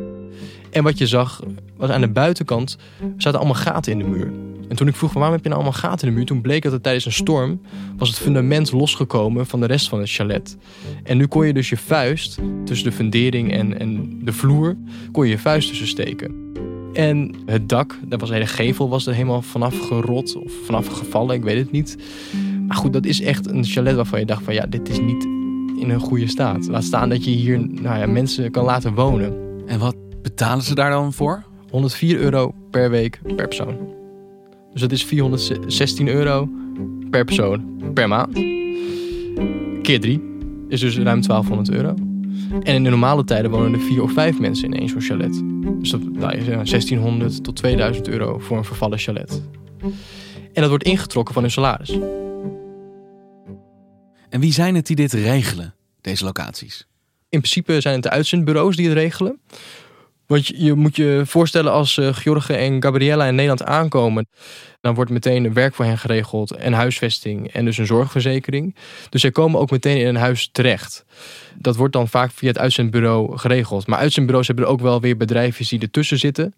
En 0.72 0.82
wat 0.82 0.98
je 0.98 1.06
zag 1.06 1.42
was 1.76 1.90
aan 1.90 2.00
de 2.00 2.08
buitenkant 2.08 2.76
zaten 3.16 3.38
allemaal 3.38 3.62
gaten 3.62 3.92
in 3.92 3.98
de 3.98 4.04
muur. 4.04 4.32
En 4.68 4.76
toen 4.76 4.88
ik 4.88 4.96
vroeg 4.96 5.12
waarom 5.12 5.32
heb 5.32 5.42
je 5.42 5.48
nou 5.48 5.62
allemaal 5.62 5.80
gaten 5.80 6.06
in 6.06 6.12
de 6.12 6.18
muur, 6.18 6.26
toen 6.26 6.40
bleek 6.40 6.62
dat 6.62 6.72
het 6.72 6.82
tijdens 6.82 7.04
een 7.04 7.12
storm 7.12 7.60
was 7.96 8.08
het 8.08 8.18
fundament 8.18 8.72
losgekomen 8.72 9.46
van 9.46 9.60
de 9.60 9.66
rest 9.66 9.88
van 9.88 9.98
het 9.98 10.10
chalet. 10.10 10.56
En 11.02 11.16
nu 11.16 11.26
kon 11.26 11.46
je 11.46 11.52
dus 11.52 11.68
je 11.68 11.76
vuist 11.76 12.38
tussen 12.64 12.90
de 12.90 12.96
fundering 12.96 13.52
en, 13.52 13.78
en 13.78 14.20
de 14.24 14.32
vloer, 14.32 14.76
kon 15.12 15.24
je 15.24 15.30
je 15.30 15.38
vuist 15.38 15.68
tussen 15.68 15.86
steken. 15.86 16.34
En 16.92 17.34
het 17.46 17.68
dak, 17.68 17.98
daar 18.06 18.18
was 18.18 18.30
hele 18.30 18.46
gevel, 18.46 18.88
was 18.88 19.06
er 19.06 19.14
helemaal 19.14 19.42
vanaf 19.42 19.78
gerot 19.78 20.36
of 20.36 20.52
vanaf 20.64 20.86
gevallen, 20.86 21.36
ik 21.36 21.42
weet 21.42 21.58
het 21.58 21.72
niet. 21.72 21.96
Maar 22.66 22.76
goed, 22.76 22.92
dat 22.92 23.04
is 23.04 23.20
echt 23.20 23.50
een 23.50 23.64
chalet 23.64 23.94
waarvan 23.94 24.18
je 24.18 24.26
dacht 24.26 24.42
van 24.42 24.54
ja, 24.54 24.66
dit 24.66 24.88
is 24.88 25.00
niet 25.00 25.24
in 25.78 25.90
een 25.90 26.00
goede 26.00 26.28
staat. 26.28 26.68
Laat 26.68 26.84
staan 26.84 27.08
dat 27.08 27.24
je 27.24 27.30
hier 27.30 27.58
nou 27.58 27.98
ja, 27.98 28.06
mensen 28.06 28.50
kan 28.50 28.64
laten 28.64 28.94
wonen. 28.94 29.34
En 29.66 29.78
wat 29.78 29.96
betalen 30.22 30.64
ze 30.64 30.74
daar 30.74 30.90
dan 30.90 31.12
voor? 31.12 31.44
104 31.70 32.18
euro 32.18 32.54
per 32.70 32.90
week 32.90 33.20
per 33.36 33.48
persoon. 33.48 33.78
Dus 34.72 34.80
dat 34.80 34.92
is 34.92 35.04
416 35.04 36.08
euro 36.08 36.48
per 37.10 37.24
persoon 37.24 37.90
per 37.94 38.08
maand. 38.08 38.32
Keer 39.82 40.00
drie 40.00 40.22
is 40.68 40.80
dus 40.80 40.96
ruim 40.96 41.22
1200 41.22 41.70
euro. 41.70 41.94
En 42.62 42.74
in 42.74 42.84
de 42.84 42.90
normale 42.90 43.24
tijden 43.24 43.50
wonen 43.50 43.72
er 43.72 43.80
vier 43.80 44.02
of 44.02 44.12
vijf 44.12 44.38
mensen 44.38 44.64
in 44.72 44.80
één 44.80 44.88
zo'n 44.88 45.00
chalet. 45.00 45.42
Dus 45.80 45.90
dat 45.90 46.02
nou, 46.12 46.36
is 46.36 46.44
1600 46.44 47.44
tot 47.44 47.56
2000 47.56 48.08
euro 48.08 48.38
voor 48.38 48.56
een 48.56 48.64
vervallen 48.64 48.98
chalet. 48.98 49.42
En 50.52 50.60
dat 50.60 50.68
wordt 50.68 50.84
ingetrokken 50.84 51.34
van 51.34 51.42
hun 51.42 51.52
salaris. 51.52 51.98
En 54.28 54.40
wie 54.40 54.52
zijn 54.52 54.74
het 54.74 54.86
die 54.86 54.96
dit 54.96 55.12
regelen, 55.12 55.74
deze 56.00 56.24
locaties? 56.24 56.86
In 57.28 57.38
principe 57.38 57.80
zijn 57.80 57.94
het 57.94 58.02
de 58.02 58.10
uitzendbureaus 58.10 58.76
die 58.76 58.88
het 58.88 58.96
regelen. 58.96 59.40
Want 60.32 60.46
je, 60.46 60.74
moet 60.74 60.96
je 60.96 61.22
voorstellen 61.26 61.72
als 61.72 61.96
uh, 61.96 62.26
en 62.48 62.82
Gabriella 62.82 63.26
in 63.26 63.34
Nederland 63.34 63.64
aankomen. 63.64 64.28
Dan 64.80 64.94
wordt 64.94 65.10
meteen 65.10 65.52
werk 65.52 65.74
voor 65.74 65.84
hen 65.84 65.98
geregeld 65.98 66.50
en 66.50 66.72
huisvesting 66.72 67.52
en 67.52 67.64
dus 67.64 67.78
een 67.78 67.86
zorgverzekering. 67.86 68.76
Dus 69.08 69.20
zij 69.20 69.30
komen 69.30 69.60
ook 69.60 69.70
meteen 69.70 69.96
in 69.96 70.06
een 70.06 70.16
huis 70.16 70.48
terecht. 70.52 71.04
Dat 71.58 71.76
wordt 71.76 71.92
dan 71.92 72.08
vaak 72.08 72.30
via 72.30 72.48
het 72.48 72.58
uitzendbureau 72.58 73.38
geregeld. 73.38 73.86
Maar 73.86 73.98
uitzendbureaus 73.98 74.46
hebben 74.46 74.68
ook 74.68 74.80
wel 74.80 75.00
weer 75.00 75.16
bedrijven 75.16 75.66
die 75.68 75.80
ertussen 75.80 76.18
zitten. 76.18 76.54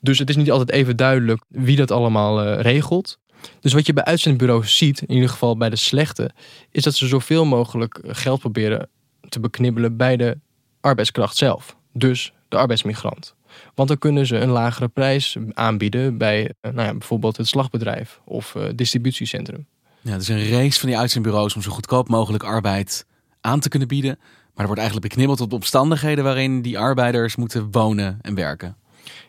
Dus 0.00 0.18
het 0.18 0.28
is 0.28 0.36
niet 0.36 0.50
altijd 0.50 0.70
even 0.70 0.96
duidelijk 0.96 1.42
wie 1.48 1.76
dat 1.76 1.90
allemaal 1.90 2.44
uh, 2.44 2.60
regelt. 2.60 3.18
Dus 3.60 3.72
wat 3.72 3.86
je 3.86 3.92
bij 3.92 4.04
uitzendbureaus 4.04 4.76
ziet, 4.76 5.00
in 5.00 5.14
ieder 5.14 5.28
geval 5.28 5.56
bij 5.56 5.70
de 5.70 5.76
slechte, 5.76 6.30
is 6.70 6.82
dat 6.82 6.94
ze 6.94 7.06
zoveel 7.06 7.44
mogelijk 7.44 8.00
geld 8.06 8.40
proberen 8.40 8.88
te 9.28 9.40
beknibbelen 9.40 9.96
bij 9.96 10.16
de 10.16 10.38
arbeidskracht 10.80 11.36
zelf. 11.36 11.76
Dus 11.92 12.32
de 12.48 12.56
arbeidsmigrant. 12.56 13.34
Want 13.74 13.88
dan 13.88 13.98
kunnen 13.98 14.26
ze 14.26 14.36
een 14.36 14.50
lagere 14.50 14.88
prijs 14.88 15.36
aanbieden 15.52 16.18
bij 16.18 16.52
eh, 16.60 16.72
nou 16.72 16.86
ja, 16.86 16.92
bijvoorbeeld 16.92 17.36
het 17.36 17.46
slagbedrijf 17.46 18.20
of 18.24 18.54
uh, 18.54 18.64
distributiecentrum. 18.74 19.66
Ja, 20.00 20.12
het 20.12 20.22
is 20.22 20.28
een 20.28 20.48
race 20.48 20.80
van 20.80 20.88
die 20.88 20.98
uitzendbureaus 20.98 21.54
om 21.54 21.62
zo 21.62 21.70
goedkoop 21.70 22.08
mogelijk 22.08 22.44
arbeid 22.44 23.06
aan 23.40 23.60
te 23.60 23.68
kunnen 23.68 23.88
bieden. 23.88 24.18
Maar 24.18 24.66
er 24.66 24.74
wordt 24.74 24.80
eigenlijk 24.80 25.08
beknibbeld 25.08 25.40
op 25.40 25.50
de 25.50 25.56
omstandigheden 25.56 26.24
waarin 26.24 26.62
die 26.62 26.78
arbeiders 26.78 27.36
moeten 27.36 27.68
wonen 27.70 28.18
en 28.22 28.34
werken. 28.34 28.76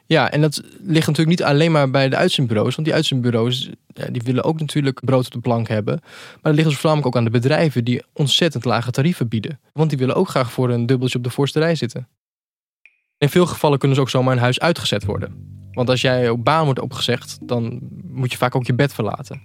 Ja, 0.06 0.32
en 0.32 0.42
dat 0.42 0.62
ligt 0.80 1.08
natuurlijk 1.08 1.40
niet 1.40 1.44
alleen 1.44 1.72
maar 1.72 1.90
bij 1.90 2.10
de 2.10 2.16
uitzendbureaus. 2.16 2.76
Want 2.76 2.88
die 2.88 2.96
uitzendbureaus 2.96 3.70
die 4.12 4.22
willen 4.22 4.44
ook 4.44 4.60
natuurlijk 4.60 5.00
brood 5.06 5.26
op 5.26 5.32
de 5.32 5.40
plank 5.40 5.68
hebben. 5.68 6.00
Maar 6.02 6.40
dat 6.42 6.54
ligt 6.54 6.68
dus 6.68 6.78
voornamelijk 6.78 7.08
ook 7.08 7.16
aan 7.16 7.24
de 7.24 7.40
bedrijven 7.40 7.84
die 7.84 8.04
ontzettend 8.14 8.66
lage 8.66 8.92
tarieven 8.92 9.28
bieden. 9.28 9.60
Want 9.74 9.90
die 9.90 10.00
willen 10.00 10.16
ook 10.16 10.30
graag 10.30 10.52
voor 10.52 10.70
een 10.70 10.86
dubbeltje 10.86 11.18
op 11.18 11.24
de 11.24 11.30
voorste 11.30 11.60
rij 11.60 11.76
zitten. 11.76 12.08
In 13.20 13.30
veel 13.30 13.46
gevallen 13.46 13.78
kunnen 13.80 13.98
ze 13.98 14.02
ook 14.02 14.10
zomaar 14.10 14.34
een 14.34 14.42
huis 14.42 14.60
uitgezet 14.60 15.06
worden. 15.06 15.34
Want 15.72 15.90
als 15.90 16.02
jij 16.02 16.30
op 16.30 16.44
baan 16.46 16.66
wordt 16.66 16.80
opgezegd, 16.80 17.38
dan 17.42 17.80
moet 18.08 18.32
je 18.32 18.38
vaak 18.38 18.56
ook 18.56 18.66
je 18.66 18.74
bed 18.74 18.94
verlaten. 18.94 19.42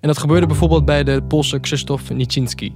En 0.00 0.08
dat 0.08 0.18
gebeurde 0.18 0.46
bijvoorbeeld 0.46 0.84
bij 0.84 1.04
de 1.04 1.22
Poolse 1.22 1.58
Krzysztof 1.58 2.10
Nicinski. 2.10 2.74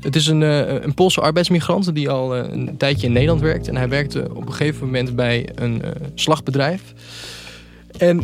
Het 0.00 0.16
is 0.16 0.26
een, 0.26 0.42
eh, 0.42 0.82
een 0.82 0.94
Poolse 0.94 1.20
arbeidsmigrant 1.20 1.94
die 1.94 2.10
al 2.10 2.36
eh, 2.36 2.52
een 2.52 2.76
tijdje 2.76 3.06
in 3.06 3.12
Nederland 3.12 3.40
werkt. 3.40 3.68
En 3.68 3.76
hij 3.76 3.88
werkte 3.88 4.28
op 4.34 4.46
een 4.46 4.52
gegeven 4.52 4.86
moment 4.86 5.16
bij 5.16 5.48
een 5.54 5.82
uh, 5.84 5.90
slagbedrijf. 6.14 6.92
En 7.98 8.22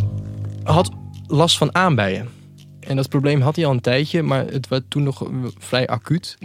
had 0.63 0.91
last 1.27 1.59
van 1.59 1.75
aanbijen. 1.75 2.29
En 2.81 2.97
dat 2.97 3.09
probleem 3.09 3.41
had 3.41 3.57
hij 3.57 3.67
al 3.67 3.73
een 3.73 3.81
tijdje, 3.81 4.23
maar 4.23 4.47
het 4.47 4.69
was 4.69 4.81
toen 4.89 5.03
nog 5.03 5.31
vrij 5.59 5.87
acuut. 5.87 6.39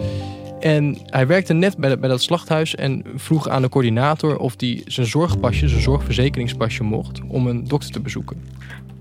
En 0.62 0.98
hij 1.06 1.28
werkte 1.28 1.54
net 1.54 1.78
bij, 1.78 2.00
bij 2.00 2.10
dat 2.10 2.22
slachthuis 2.22 2.76
en 2.76 3.04
vroeg 3.16 3.50
aan 3.50 3.62
de 3.62 3.70
coördinator 3.70 4.38
of 4.38 4.54
hij 4.58 4.82
zijn 4.86 5.08
zorgpasje, 5.08 5.68
zijn 5.68 5.82
zorgverzekeringspasje 5.82 6.84
mocht 6.84 7.22
om 7.28 7.48
een 7.48 7.68
dokter 7.68 7.92
te 7.92 8.00
bezoeken. 8.00 8.38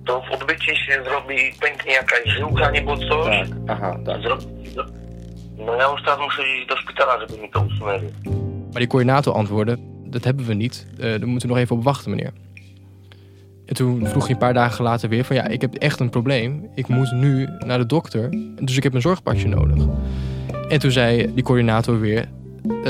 To 0.05 0.21
w 0.21 0.31
odbycie 0.31 0.77
się 0.77 1.03
zrobi, 1.05 1.55
pęknie 1.59 1.93
jakaś 1.93 2.35
żyłka 2.37 2.71
albo 2.71 2.97
coś. 2.97 3.49
Tak, 3.49 3.49
aha, 3.67 3.99
tak. 4.05 4.23
Zro... 4.23 4.37
No 5.67 5.75
ja 5.75 5.91
już 5.91 6.03
teraz 6.03 6.19
muszę 6.19 6.43
iść 6.43 6.67
do 6.69 6.77
szpitala, 6.77 7.21
żeby 7.21 7.43
mi 7.43 7.49
to 7.49 7.61
usunęli. 7.61 8.09
Maar 8.73 8.81
die 8.81 8.87
coördinator 8.87 9.35
antwoordde, 9.35 9.77
dat 10.05 10.25
hebben 10.25 10.47
we 10.47 10.55
niet. 10.55 10.87
Uh, 10.93 10.99
daar 10.99 11.27
moeten 11.27 11.49
we 11.49 11.55
nog 11.55 11.63
even 11.63 11.77
op 11.77 11.85
wachten, 11.85 12.11
meneer. 12.11 12.33
En 13.67 13.75
toen 13.75 14.07
vroeg 14.07 14.23
hij 14.23 14.33
een 14.33 14.39
paar 14.39 14.55
dagen 14.55 14.85
later 14.85 15.09
weer 15.09 15.25
van 15.25 15.37
ja, 15.37 15.47
ik 15.47 15.61
heb 15.61 15.75
echt 15.75 16.01
een 16.01 16.11
probleem. 16.11 16.71
Ik 16.75 16.89
moet 16.89 17.13
nu 17.13 17.49
naar 17.59 17.79
de 17.79 17.87
dokter, 17.87 18.31
dus 18.61 18.77
ik 18.77 18.83
heb 18.83 18.95
een 18.95 19.01
zorgpasje 19.01 19.49
nodig. 19.49 19.87
En 20.71 20.79
toen 20.79 20.91
zei 20.91 21.35
die 21.35 21.45
coördinator 21.45 22.01
weer, 22.01 22.29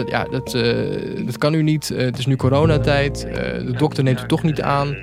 ja, 0.07 0.25
dat, 0.25 0.55
uh, 0.55 1.27
dat 1.27 1.39
kan 1.39 1.55
u 1.55 1.63
niet. 1.63 1.91
Uh, 1.91 1.99
het 1.99 2.19
is 2.19 2.27
nu 2.27 2.37
coronatijd. 2.37 3.21
de 3.21 3.75
dokter 3.77 4.05
neemt 4.05 4.23
u 4.23 4.27
toch 4.27 4.43
niet 4.43 4.63
aan. 4.63 4.97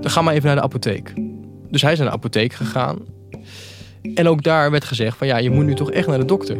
Dan 0.00 0.10
ga 0.10 0.22
maar 0.22 0.34
even 0.34 0.46
naar 0.46 0.56
de 0.56 0.62
apotheek. 0.62 1.12
Dus 1.70 1.82
hij 1.82 1.92
is 1.92 1.98
naar 1.98 2.08
de 2.08 2.14
apotheek 2.14 2.52
gegaan. 2.52 2.98
En 4.14 4.28
ook 4.28 4.42
daar 4.42 4.70
werd 4.70 4.84
gezegd 4.84 5.16
van 5.16 5.26
ja, 5.26 5.36
je 5.36 5.50
moet 5.50 5.64
nu 5.64 5.74
toch 5.74 5.90
echt 5.90 6.06
naar 6.06 6.18
de 6.18 6.24
dokter. 6.24 6.56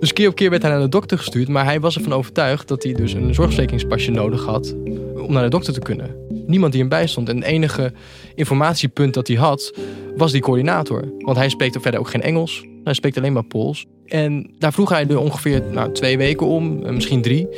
Dus 0.00 0.12
keer 0.12 0.28
op 0.28 0.34
keer 0.34 0.50
werd 0.50 0.62
hij 0.62 0.70
naar 0.70 0.80
de 0.80 0.88
dokter 0.88 1.18
gestuurd, 1.18 1.48
maar 1.48 1.64
hij 1.64 1.80
was 1.80 1.96
ervan 1.96 2.12
overtuigd 2.12 2.68
dat 2.68 2.82
hij 2.82 2.92
dus 2.92 3.12
een 3.12 3.34
zorgverzekeringspasje 3.34 4.10
nodig 4.10 4.44
had 4.44 4.74
om 5.14 5.32
naar 5.32 5.42
de 5.42 5.48
dokter 5.48 5.72
te 5.72 5.80
kunnen. 5.80 6.21
Niemand 6.46 6.72
die 6.72 6.80
hem 6.80 6.90
bijstond. 6.90 7.28
En 7.28 7.36
het 7.36 7.44
enige 7.44 7.92
informatiepunt 8.34 9.14
dat 9.14 9.28
hij 9.28 9.36
had, 9.36 9.74
was 10.16 10.32
die 10.32 10.40
coördinator. 10.40 11.12
Want 11.18 11.36
hij 11.36 11.48
spreekt 11.48 11.78
verder 11.80 12.00
ook 12.00 12.08
geen 12.08 12.22
Engels. 12.22 12.66
Hij 12.84 12.94
spreekt 12.94 13.16
alleen 13.16 13.32
maar 13.32 13.44
Pools. 13.44 13.86
En 14.06 14.54
daar 14.58 14.72
vroeg 14.72 14.88
hij 14.88 15.06
er 15.06 15.18
ongeveer 15.18 15.62
nou, 15.70 15.92
twee 15.92 16.18
weken 16.18 16.46
om, 16.46 16.82
eh, 16.84 16.92
misschien 16.92 17.22
drie. 17.22 17.48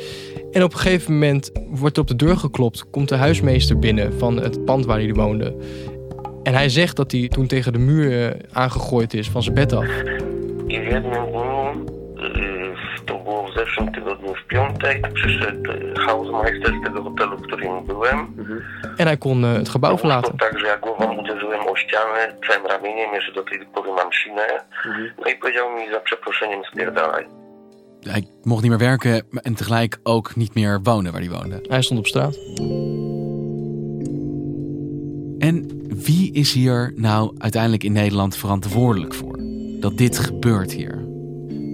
En 0.51 0.63
op 0.63 0.73
een 0.73 0.79
gegeven 0.79 1.13
moment 1.13 1.51
wordt 1.69 1.95
er 1.95 2.01
op 2.01 2.07
de 2.07 2.15
deur 2.15 2.37
geklopt. 2.37 2.89
Komt 2.89 3.09
de 3.09 3.15
huismeester 3.15 3.79
binnen 3.79 4.13
van 4.17 4.41
het 4.41 4.65
pand 4.65 4.85
waar 4.85 4.99
hij 4.99 5.13
woonde. 5.13 5.55
En 6.43 6.53
hij 6.53 6.69
zegt 6.69 6.95
dat 6.95 7.11
hij 7.11 7.27
toen 7.27 7.47
tegen 7.47 7.73
de 7.73 7.79
muur 7.79 8.21
eh, 8.21 8.41
aangegooid 8.51 9.13
is 9.13 9.29
van 9.29 9.43
zijn 9.43 9.55
bed 9.55 9.73
af. 9.73 9.87
Było 10.67 11.94
w 13.55 13.57
zeszłym 13.57 13.91
tygodniu 13.91 14.33
w 14.35 14.47
piątek. 14.47 15.13
Przyszedł 15.13 15.71
hausmeister 16.05 16.71
z 16.81 16.83
tego 16.85 17.03
hotelu, 17.03 17.37
w 17.37 17.41
którym 17.41 17.85
byłem. 17.85 18.17
En 18.97 19.07
hij 19.07 19.17
kon 19.17 19.43
het 19.43 19.69
gebouw 19.69 20.01
verlaten. 20.01 20.37
Tak, 20.37 20.59
że 20.59 20.67
ja 20.67 20.77
głową 20.77 21.17
uderzyłem 21.17 21.67
o 21.67 21.75
ścianę, 21.75 22.35
całym 22.47 22.65
ramieniem, 22.65 23.13
jeszcze 23.13 23.33
do 23.33 23.43
tej 23.43 23.59
pory 23.73 23.91
mam 23.91 24.09
sinę. 24.23 24.47
No 25.19 25.31
i 25.31 25.35
powiedział 25.35 25.69
mi 25.75 25.91
za 25.91 25.99
przeproszeniem 25.99 26.63
spierdalaj. 26.63 27.25
Hij 28.03 28.27
mocht 28.43 28.63
niet 28.63 28.71
meer 28.71 28.79
werken 28.79 29.23
en 29.43 29.55
tegelijk 29.55 29.99
ook 30.03 30.35
niet 30.35 30.55
meer 30.55 30.79
wonen 30.83 31.11
waar 31.11 31.21
hij 31.21 31.29
woonde. 31.29 31.59
Hij 31.67 31.81
stond 31.81 31.99
op 31.99 32.07
straat. 32.07 32.37
En 35.39 35.85
wie 35.89 36.33
is 36.33 36.53
hier 36.53 36.93
nou 36.95 37.35
uiteindelijk 37.37 37.83
in 37.83 37.91
Nederland 37.91 38.37
verantwoordelijk 38.37 39.13
voor? 39.13 39.39
Dat 39.79 39.97
dit 39.97 40.19
gebeurt 40.19 40.71
hier? 40.71 41.14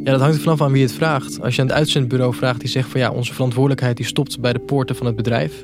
Ja, 0.04 0.12
dat 0.12 0.22
hangt 0.22 0.36
er 0.36 0.42
vanaf 0.42 0.62
aan 0.62 0.72
wie 0.72 0.82
het 0.82 0.94
vraagt. 0.94 1.42
Als 1.42 1.56
je 1.56 1.62
aan 1.62 1.68
het 1.68 1.76
uitzendbureau 1.76 2.34
vraagt, 2.34 2.60
die 2.60 2.70
zegt 2.70 2.90
van 2.90 3.00
ja, 3.00 3.12
onze 3.12 3.34
verantwoordelijkheid 3.34 3.98
die 3.98 4.06
stopt 4.06 4.40
bij 4.40 4.54
de 4.54 4.60
poorten 4.60 4.96
van 4.96 5.06
het 5.06 5.16
bedrijf. 5.16 5.64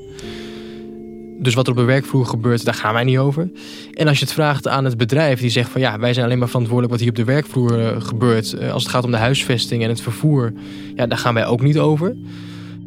Dus 1.40 1.54
wat 1.54 1.66
er 1.66 1.72
op 1.72 1.78
de 1.78 1.84
werkvloer 1.84 2.26
gebeurt, 2.26 2.66
daar 2.66 2.74
gaan 2.74 2.94
wij 2.94 3.04
niet 3.04 3.18
over. 3.18 3.50
En 3.94 4.08
als 4.08 4.20
je 4.20 4.26
het 4.26 4.34
vraagt 4.34 4.68
aan 4.68 4.86
het 4.86 4.98
bedrijf, 4.98 5.40
die 5.40 5.50
zegt 5.50 5.70
van 5.70 5.82
ja, 5.82 6.00
wij 6.00 6.14
zijn 6.14 6.26
alleen 6.26 6.38
maar 6.38 6.48
verantwoordelijk 6.48 6.92
wat 6.92 7.02
hier 7.02 7.10
op 7.10 7.16
de 7.16 7.24
werkvloer 7.24 7.80
uh, 7.80 8.02
gebeurt. 8.02 8.54
Uh, 8.54 8.74
als 8.74 8.84
het 8.84 8.92
gaat 8.92 9.04
om 9.04 9.12
de 9.12 9.18
huisvesting 9.18 9.84
en 9.84 9.90
het 9.90 10.02
vervoer, 10.02 10.54
ja, 10.96 11.08
daar 11.08 11.18
gaan 11.18 11.34
wij 11.34 11.46
ook 11.46 11.62
niet 11.62 11.78
over. 11.78 12.16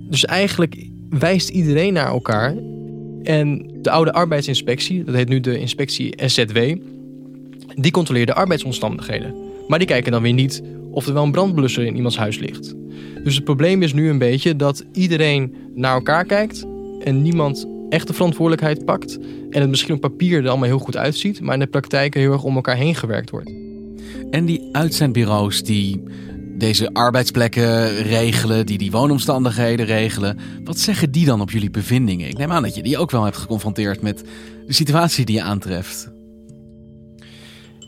Dus 0.08 0.24
eigenlijk 0.24 0.86
wijst 1.10 1.48
iedereen 1.48 1.92
naar 1.92 2.06
elkaar. 2.06 2.54
En 3.22 3.70
de 3.82 3.90
oude 3.90 4.12
arbeidsinspectie, 4.12 5.04
dat 5.04 5.14
heet 5.14 5.28
nu 5.28 5.40
de 5.40 5.58
inspectie 5.58 6.14
SZW, 6.26 6.58
die 7.74 7.90
controleert 7.90 8.26
de 8.26 8.34
arbeidsomstandigheden. 8.34 9.34
Maar 9.68 9.78
die 9.78 9.88
kijken 9.88 10.12
dan 10.12 10.22
weer 10.22 10.32
niet 10.32 10.62
of 10.90 11.06
er 11.06 11.12
wel 11.12 11.22
een 11.22 11.32
brandblusser 11.32 11.84
in 11.84 11.96
iemands 11.96 12.16
huis 12.16 12.38
ligt. 12.38 12.74
Dus 13.24 13.34
het 13.34 13.44
probleem 13.44 13.82
is 13.82 13.92
nu 13.92 14.08
een 14.08 14.18
beetje 14.18 14.56
dat 14.56 14.84
iedereen 14.92 15.54
naar 15.74 15.94
elkaar 15.94 16.24
kijkt 16.24 16.66
en 17.04 17.22
niemand 17.22 17.66
echt 17.88 18.06
de 18.06 18.12
verantwoordelijkheid 18.12 18.84
pakt. 18.84 19.18
En 19.50 19.60
het 19.60 19.70
misschien 19.70 19.94
op 19.94 20.00
papier 20.00 20.42
er 20.42 20.48
allemaal 20.48 20.68
heel 20.68 20.78
goed 20.78 20.96
uitziet, 20.96 21.40
maar 21.40 21.54
in 21.54 21.60
de 21.60 21.66
praktijk 21.66 22.14
heel 22.14 22.32
erg 22.32 22.44
om 22.44 22.54
elkaar 22.54 22.76
heen 22.76 22.94
gewerkt 22.94 23.30
wordt. 23.30 23.50
En 24.30 24.44
die 24.44 24.68
uitzendbureaus 24.72 25.62
die 25.62 26.02
deze 26.58 26.92
arbeidsplekken 26.92 28.02
regelen, 28.02 28.66
die 28.66 28.78
die 28.78 28.90
woonomstandigheden 28.90 29.86
regelen. 29.86 30.38
Wat 30.64 30.78
zeggen 30.78 31.10
die 31.10 31.26
dan 31.26 31.40
op 31.40 31.50
jullie 31.50 31.70
bevindingen? 31.70 32.28
Ik 32.28 32.38
neem 32.38 32.50
aan 32.50 32.62
dat 32.62 32.74
je 32.74 32.82
die 32.82 32.98
ook 32.98 33.10
wel 33.10 33.24
hebt 33.24 33.36
geconfronteerd 33.36 34.02
met 34.02 34.24
de 34.66 34.72
situatie 34.72 35.24
die 35.24 35.36
je 35.36 35.42
aantreft. 35.42 36.10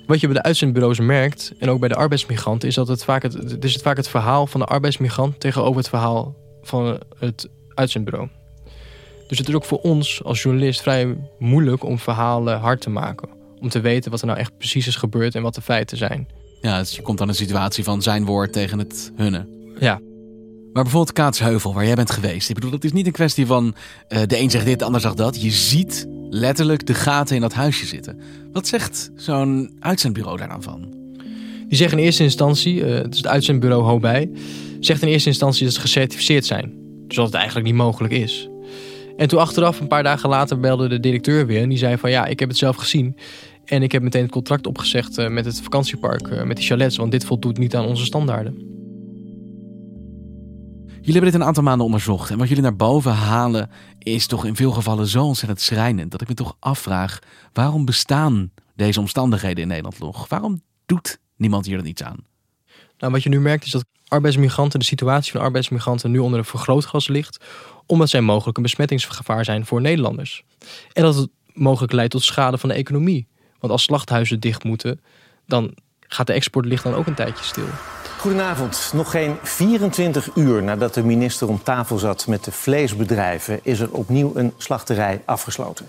Wat 0.07 0.21
je 0.21 0.27
bij 0.27 0.37
de 0.37 0.43
uitzendbureaus 0.43 1.01
merkt, 1.01 1.53
en 1.59 1.71
ook 1.71 1.81
bij 1.81 1.89
de 1.89 1.95
arbeidsmigranten, 1.95 2.69
is 2.69 2.75
dat 2.75 2.89
het 2.89 3.05
vaak 3.05 3.23
het, 3.23 3.33
het, 3.33 3.65
is 3.65 3.73
het 3.73 3.83
vaak 3.83 3.97
het 3.97 4.09
verhaal 4.09 4.47
van 4.47 4.61
de 4.61 4.67
arbeidsmigrant 4.67 5.41
tegenover 5.41 5.77
het 5.77 5.89
verhaal 5.89 6.35
van 6.63 6.99
het 7.19 7.49
uitzendbureau. 7.75 8.29
Dus 9.29 9.39
het 9.39 9.49
is 9.49 9.55
ook 9.55 9.65
voor 9.65 9.81
ons 9.81 10.25
als 10.25 10.43
journalist 10.43 10.81
vrij 10.81 11.17
moeilijk 11.39 11.85
om 11.85 11.99
verhalen 11.99 12.59
hard 12.59 12.81
te 12.81 12.91
maken. 12.91 13.29
Om 13.61 13.69
te 13.69 13.81
weten 13.81 14.11
wat 14.11 14.21
er 14.21 14.27
nou 14.27 14.39
echt 14.39 14.59
precies 14.59 14.87
is 14.87 14.97
gebeurd 14.97 15.35
en 15.35 15.43
wat 15.43 15.55
de 15.55 15.61
feiten 15.61 15.97
zijn. 15.97 16.29
Ja, 16.61 16.79
dus 16.79 16.97
je 16.97 17.03
komt 17.03 17.19
dan 17.19 17.29
een 17.29 17.35
situatie 17.35 17.85
van 17.85 18.03
zijn 18.03 18.25
woord 18.25 18.53
tegen 18.53 18.79
het 18.79 19.13
hunne. 19.17 19.47
Ja. 19.79 20.01
Maar 20.73 20.83
bijvoorbeeld 20.83 21.13
Kaatsheuvel, 21.13 21.75
waar 21.75 21.87
jij 21.87 21.95
bent 21.95 22.11
geweest. 22.11 22.49
Ik 22.49 22.55
bedoel, 22.55 22.71
dat 22.71 22.85
is 22.85 22.93
niet 22.93 23.07
een 23.07 23.13
kwestie 23.13 23.47
van 23.47 23.75
uh, 24.09 24.21
de 24.27 24.39
een 24.39 24.51
zegt 24.51 24.65
dit, 24.65 24.79
de 24.79 24.85
ander 24.85 25.01
zegt 25.01 25.17
dat. 25.17 25.43
Je 25.43 25.51
ziet 25.51 26.07
letterlijk 26.35 26.87
de 26.87 26.95
gaten 26.95 27.35
in 27.35 27.41
dat 27.41 27.53
huisje 27.53 27.87
zitten. 27.87 28.19
Wat 28.53 28.67
zegt 28.67 29.11
zo'n 29.17 29.71
uitzendbureau 29.81 30.39
daar 30.39 30.49
dan 30.49 30.63
van? 30.63 30.95
Die 31.69 31.77
zeggen 31.77 31.99
in 31.99 32.05
eerste 32.05 32.23
instantie, 32.23 32.75
uh, 32.75 32.95
het 32.95 33.13
is 33.13 33.17
het 33.17 33.27
uitzendbureau 33.27 33.83
Hobij, 33.83 34.31
zegt 34.81 35.03
in 35.03 35.09
eerste 35.09 35.29
instantie 35.29 35.65
dat 35.65 35.75
ze 35.75 35.81
gecertificeerd 35.81 36.47
zijn. 36.47 36.73
Dus 37.07 37.17
dat 37.17 37.27
het 37.27 37.35
eigenlijk 37.35 37.67
niet 37.67 37.75
mogelijk 37.75 38.15
is. 38.15 38.49
En 39.17 39.29
toen 39.29 39.39
achteraf, 39.39 39.81
een 39.81 39.89
paar 39.89 40.03
dagen 40.03 40.29
later, 40.29 40.61
belde 40.61 40.89
de 40.89 41.01
directeur 41.01 41.47
weer. 41.47 41.63
En 41.63 41.69
die 41.69 41.79
zei 41.79 41.97
van 41.97 42.11
ja, 42.11 42.27
ik 42.27 42.41
heb 42.41 42.49
het 42.49 42.59
zelf 42.59 42.77
gezien. 42.77 43.17
En 43.65 43.83
ik 43.83 43.93
heb 43.93 44.03
meteen 44.03 44.23
het 44.23 44.31
contract 44.31 44.67
opgezegd 44.67 45.19
uh, 45.19 45.29
met 45.29 45.45
het 45.45 45.61
vakantiepark, 45.61 46.29
uh, 46.29 46.43
met 46.43 46.57
die 46.57 46.67
chalets. 46.67 46.97
Want 46.97 47.11
dit 47.11 47.25
voldoet 47.25 47.59
niet 47.59 47.77
aan 47.77 47.87
onze 47.87 48.05
standaarden. 48.05 48.82
Jullie 51.03 51.21
hebben 51.21 51.33
dit 51.33 51.41
een 51.41 51.47
aantal 51.47 51.63
maanden 51.63 51.87
onderzocht. 51.87 52.31
En 52.31 52.39
wat 52.39 52.49
jullie 52.49 52.63
naar 52.63 52.77
boven 52.77 53.13
halen 53.13 53.71
is 53.99 54.27
toch 54.27 54.45
in 54.45 54.57
veel 54.57 54.71
gevallen 54.71 55.07
zo 55.07 55.25
ontzettend 55.25 55.61
schrijnend. 55.61 56.11
Dat 56.11 56.21
ik 56.21 56.29
me 56.29 56.35
toch 56.35 56.57
afvraag, 56.59 57.19
waarom 57.53 57.85
bestaan 57.85 58.51
deze 58.75 59.01
omstandigheden 59.01 59.63
in 59.63 59.69
Nederland 59.69 59.99
nog? 59.99 60.29
Waarom 60.29 60.63
doet 60.87 61.19
niemand 61.37 61.67
hier 61.67 61.77
dan 61.77 61.87
iets 61.87 62.03
aan? 62.03 62.17
Nou, 62.99 63.13
wat 63.13 63.23
je 63.23 63.29
nu 63.29 63.41
merkt 63.41 63.65
is 63.65 63.71
dat 63.71 63.85
arbeidsmigranten, 64.09 64.79
de 64.79 64.85
situatie 64.85 65.33
van 65.33 65.41
arbeidsmigranten 65.41 66.11
nu 66.11 66.19
onder 66.19 66.39
een 66.39 66.45
vergrootglas 66.45 67.09
ligt. 67.09 67.45
Omdat 67.87 68.09
zij 68.09 68.21
mogelijk 68.21 68.57
een 68.57 68.63
besmettingsgevaar 68.63 69.45
zijn 69.45 69.67
voor 69.67 69.81
Nederlanders. 69.81 70.43
En 70.93 71.03
dat 71.03 71.15
het 71.15 71.31
mogelijk 71.53 71.93
leidt 71.93 72.13
tot 72.13 72.23
schade 72.23 72.59
van 72.59 72.69
de 72.69 72.75
economie. 72.75 73.27
Want 73.59 73.73
als 73.73 73.83
slachthuizen 73.83 74.41
dicht 74.41 74.65
moeten, 74.65 75.01
dan 75.47 75.75
gaat 76.01 76.27
de 76.27 76.33
export 76.33 76.67
ligt 76.67 76.85
dan 76.85 76.95
ook 76.95 77.07
een 77.07 77.15
tijdje 77.15 77.45
stil. 77.45 77.69
Goedenavond. 78.23 78.91
Nog 78.95 79.11
geen 79.11 79.37
24 79.43 80.31
uur 80.35 80.63
nadat 80.63 80.95
de 80.95 81.05
minister 81.05 81.49
om 81.49 81.63
tafel 81.63 81.99
zat 81.99 82.27
met 82.27 82.45
de 82.45 82.53
vleesbedrijven, 82.53 83.61
is 83.63 83.81
er 83.81 83.93
opnieuw 83.93 84.33
een 84.35 84.53
slachterij 84.57 85.23
afgesloten. 85.25 85.89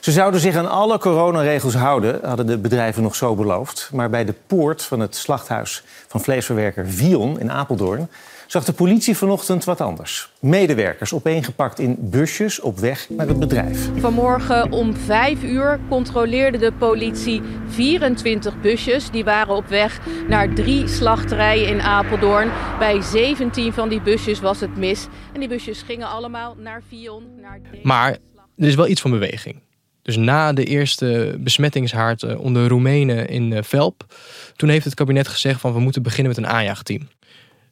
Ze 0.00 0.12
zouden 0.12 0.40
zich 0.40 0.56
aan 0.56 0.70
alle 0.70 0.98
coronaregels 0.98 1.74
houden, 1.74 2.20
hadden 2.24 2.46
de 2.46 2.58
bedrijven 2.58 3.02
nog 3.02 3.14
zo 3.14 3.34
beloofd. 3.34 3.90
Maar 3.92 4.10
bij 4.10 4.24
de 4.24 4.34
poort 4.46 4.82
van 4.82 5.00
het 5.00 5.16
slachthuis 5.16 5.84
van 6.06 6.20
vleesverwerker 6.20 6.86
Vion 6.86 7.40
in 7.40 7.50
Apeldoorn 7.50 8.08
zag 8.48 8.64
de 8.64 8.72
politie 8.72 9.16
vanochtend 9.16 9.64
wat 9.64 9.80
anders. 9.80 10.30
Medewerkers 10.40 11.12
opeengepakt 11.12 11.78
in 11.78 11.96
busjes 12.00 12.60
op 12.60 12.78
weg 12.78 13.08
naar 13.08 13.28
het 13.28 13.38
bedrijf. 13.38 13.88
Vanmorgen 13.96 14.72
om 14.72 14.94
5 14.94 15.42
uur 15.42 15.80
controleerde 15.88 16.58
de 16.58 16.72
politie 16.72 17.42
24 17.66 18.60
busjes. 18.60 19.10
Die 19.10 19.24
waren 19.24 19.54
op 19.54 19.66
weg 19.66 20.00
naar 20.28 20.54
drie 20.54 20.88
slachterijen 20.88 21.68
in 21.68 21.80
Apeldoorn. 21.80 22.50
Bij 22.78 23.02
17 23.02 23.72
van 23.72 23.88
die 23.88 24.00
busjes 24.00 24.40
was 24.40 24.60
het 24.60 24.76
mis. 24.76 25.06
En 25.32 25.40
die 25.40 25.48
busjes 25.48 25.82
gingen 25.82 26.08
allemaal 26.08 26.54
naar 26.58 26.82
Vion. 26.88 27.24
Naar 27.40 27.60
maar 27.82 28.10
er 28.56 28.66
is 28.66 28.74
wel 28.74 28.88
iets 28.88 29.00
van 29.00 29.10
beweging. 29.10 29.62
Dus 30.02 30.16
na 30.16 30.52
de 30.52 30.64
eerste 30.64 31.36
besmettingshaard 31.40 32.22
eh, 32.22 32.40
onder 32.40 32.68
Roemenen 32.68 33.28
in 33.28 33.52
eh, 33.52 33.62
Velp, 33.62 34.14
toen 34.56 34.68
heeft 34.68 34.84
het 34.84 34.94
kabinet 34.94 35.28
gezegd 35.28 35.60
van 35.60 35.72
we 35.72 35.80
moeten 35.80 36.02
beginnen 36.02 36.34
met 36.36 36.44
een 36.44 36.50
aanjaagteam. 36.50 37.08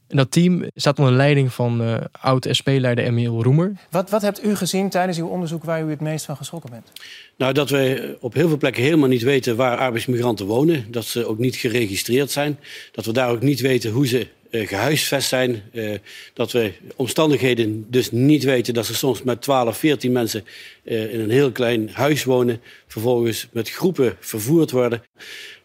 En 0.09 0.17
dat 0.17 0.31
team 0.31 0.65
staat 0.75 0.99
onder 0.99 1.15
leiding 1.15 1.53
van 1.53 1.83
uh, 1.83 1.97
oud-SP-leider 2.21 3.05
Emiel 3.05 3.43
Roemer. 3.43 3.73
Wat, 3.91 4.11
wat 4.11 4.23
hebt 4.23 4.45
u 4.45 4.57
gezien 4.57 4.89
tijdens 4.91 5.19
uw 5.19 5.27
onderzoek 5.27 5.65
waar 5.65 5.83
u 5.83 5.91
het 5.91 6.01
meest 6.01 6.25
van 6.25 6.37
geschrokken 6.37 6.71
bent? 6.71 6.93
Nou, 7.37 7.53
dat 7.53 7.71
we 7.71 8.17
op 8.21 8.35
heel 8.35 8.49
veel 8.49 8.57
plekken 8.57 8.83
helemaal 8.83 9.09
niet 9.09 9.23
weten 9.23 9.57
waar 9.57 9.77
arbeidsmigranten 9.77 10.47
wonen. 10.47 10.87
Dat 10.91 11.05
ze 11.05 11.27
ook 11.27 11.39
niet 11.39 11.57
geregistreerd 11.57 12.31
zijn. 12.31 12.59
Dat 12.93 13.05
we 13.05 13.13
daar 13.13 13.31
ook 13.31 13.43
niet 13.43 13.61
weten 13.61 13.91
hoe 13.91 14.07
ze 14.07 14.27
uh, 14.51 14.69
gehuisvest 14.69 15.29
zijn. 15.29 15.63
Uh, 15.73 15.95
dat 16.35 16.53
we 16.53 16.73
omstandigheden 16.97 17.87
dus 17.91 18.11
niet 18.11 18.45
weten 18.45 18.75
dat 18.75 18.87
ze 18.87 18.95
soms 18.95 19.23
met 19.23 19.43
12, 19.43 19.79
14 19.79 20.13
mensen 20.13 20.45
uh, 20.85 21.15
in 21.15 21.21
een 21.21 21.31
heel 21.31 21.53
klein 21.53 21.91
huis 21.93 22.25
wonen. 22.25 22.61
Vervolgens 22.87 23.49
met 23.53 23.71
groepen 23.71 24.17
vervoerd 24.21 24.71
worden. 24.71 25.03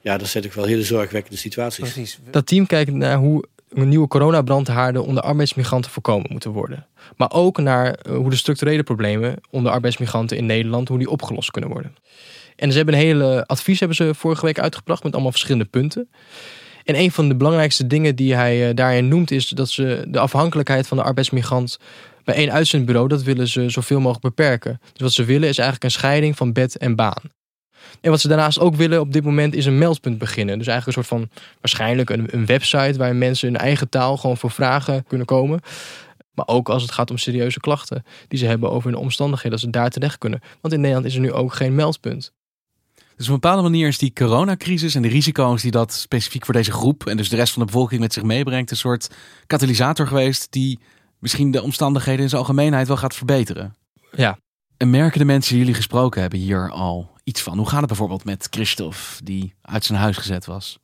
Ja, 0.02 0.18
dat 0.18 0.28
zijn 0.28 0.44
toch 0.44 0.54
wel 0.54 0.66
hele 0.66 0.84
zorgwekkende 0.84 1.38
situaties. 1.38 1.92
Precies. 1.92 2.20
Dat 2.32 2.46
team 2.46 2.66
kijkt 2.66 2.92
naar 2.92 3.18
hoe 3.18 3.44
nieuwe 3.74 4.08
coronabrandhaarden 4.08 5.06
onder 5.06 5.24
arbeidsmigranten 5.24 5.92
voorkomen 5.92 6.28
moeten 6.32 6.52
worden. 6.52 6.88
Maar 7.18 7.32
ook 7.32 7.58
naar 7.58 8.00
hoe 8.10 8.30
de 8.30 8.36
structurele 8.36 8.84
problemen 8.84 9.36
onder 9.50 9.72
arbeidsmigranten 9.72 10.38
in 10.38 10.46
Nederland, 10.46 10.88
hoe 10.88 10.98
die 10.98 11.10
opgelost 11.10 11.52
kunnen 11.52 11.70
worden. 11.70 11.96
En 12.56 12.72
ze 12.72 12.78
hebben 12.78 12.96
een 12.96 13.02
hele 13.02 13.48
advies 13.48 13.80
hebben 13.80 13.98
ze 13.98 14.14
vorige 14.16 14.46
week 14.46 14.60
uitgebracht 14.60 15.04
met 15.04 15.14
allemaal 15.14 15.32
verschillende 15.32 15.66
punten. 15.66 16.10
En 16.84 16.96
een 16.96 17.12
van 17.12 17.28
de 17.28 17.36
belangrijkste 17.36 17.88
dingen 17.88 18.16
die 18.16 18.36
hij 18.36 18.70
uh, 18.70 18.76
daarin 18.76 19.08
noemt 19.08 19.32
is 19.32 19.48
dat 19.50 19.70
ze 19.70 20.06
de 20.08 20.20
afhankelijkheid 20.20 20.88
van 20.88 20.98
de 20.98 21.04
arbeidsmigrant 21.04 21.80
bij 22.24 22.36
één 22.36 22.52
uitzendbureau, 22.52 23.08
dat 23.08 23.24
willen 23.24 23.48
ze 23.48 23.70
zoveel 23.70 24.00
mogelijk 24.00 24.36
beperken. 24.36 24.80
Dus 24.82 25.02
wat 25.02 25.12
ze 25.12 25.24
willen 25.24 25.50
is 25.50 25.58
eigenlijk 25.58 25.84
een 25.84 26.00
scheiding 26.00 26.38
van 26.38 26.54
bed 26.54 26.78
en 26.78 26.96
baan. 26.96 27.22
En 28.02 28.10
wat 28.10 28.22
ze 28.22 28.28
daarnaast 28.28 28.60
ook 28.60 28.76
willen 28.76 29.00
op 29.00 29.14
dit 29.14 29.24
moment 29.24 29.54
is 29.56 29.66
een 29.66 29.78
meldpunt 29.78 30.18
beginnen. 30.18 30.58
Dus 30.58 30.68
eigenlijk 30.68 30.98
een 30.98 31.04
soort 31.04 31.22
van 31.22 31.44
waarschijnlijk 31.60 32.10
een, 32.10 32.28
een 32.32 32.46
website 32.46 32.98
waar 32.98 33.16
mensen 33.16 33.48
in 33.48 33.58
eigen 33.58 33.90
taal 33.90 34.18
gewoon 34.18 34.38
voor 34.38 34.52
vragen 34.52 35.04
kunnen 35.08 35.28
komen. 35.28 35.60
Maar 36.34 36.48
ook 36.48 36.70
als 36.70 36.82
het 36.82 36.92
gaat 36.92 37.12
om 37.12 37.18
serieuze 37.18 37.60
klachten 37.60 38.04
die 38.28 38.40
ze 38.40 38.46
hebben 38.46 38.72
over 38.72 38.90
hun 38.92 39.00
omstandigheden, 39.00 39.52
dat 39.52 39.60
ze 39.60 39.70
daar 39.70 39.90
terecht 39.90 40.18
kunnen. 40.18 40.40
Want 40.62 40.74
in 40.74 40.80
Nederland 40.80 41.08
is 41.08 41.16
er 41.16 41.22
nu 41.22 41.32
ook 41.32 41.54
geen 41.54 41.76
meldpunt. 41.76 42.32
Dus 43.22 43.30
op 43.30 43.36
een 43.36 43.40
bepaalde 43.40 43.70
manier 43.70 43.88
is 43.88 43.98
die 43.98 44.14
coronacrisis 44.14 44.96
en 44.96 45.02
de 45.02 45.08
risico's 45.08 45.62
die 45.62 45.72
dat 45.72 45.94
specifiek 45.94 46.46
voor 46.46 46.54
deze 46.54 46.72
groep 46.72 47.08
en 47.08 47.18
dus 47.18 47.30
de 47.30 47.36
rest 47.36 47.54
van 47.54 47.62
de 47.62 47.72
bevolking 47.72 48.02
met 48.02 48.14
zich 48.14 48.24
meebrengt, 48.24 48.72
een 48.72 48.78
soort 48.78 49.10
katalysator 49.48 50.08
geweest 50.08 50.52
die 50.52 50.80
misschien 51.20 51.52
de 51.52 51.62
omstandigheden 51.62 52.22
in 52.22 52.30
zijn 52.30 52.42
algemeenheid 52.42 52.88
wel 52.88 52.98
gaat 52.98 53.16
verbeteren. 53.16 53.76
Ja. 54.12 54.38
En 54.78 54.90
merken 54.90 55.20
de 55.20 55.26
mensen 55.26 55.50
die 55.52 55.60
jullie 55.60 55.76
gesproken 55.76 56.22
hebben 56.22 56.40
hier 56.40 56.70
al 56.70 57.12
iets 57.24 57.42
van? 57.42 57.58
Hoe 57.58 57.68
gaat 57.68 57.80
het 57.80 57.88
bijvoorbeeld 57.88 58.24
met 58.24 58.48
Christophe, 58.50 59.24
die 59.24 59.54
uit 59.62 59.86
zijn 59.86 60.00
huis 60.00 60.18
gezet 60.18 60.46
was? 60.46 60.80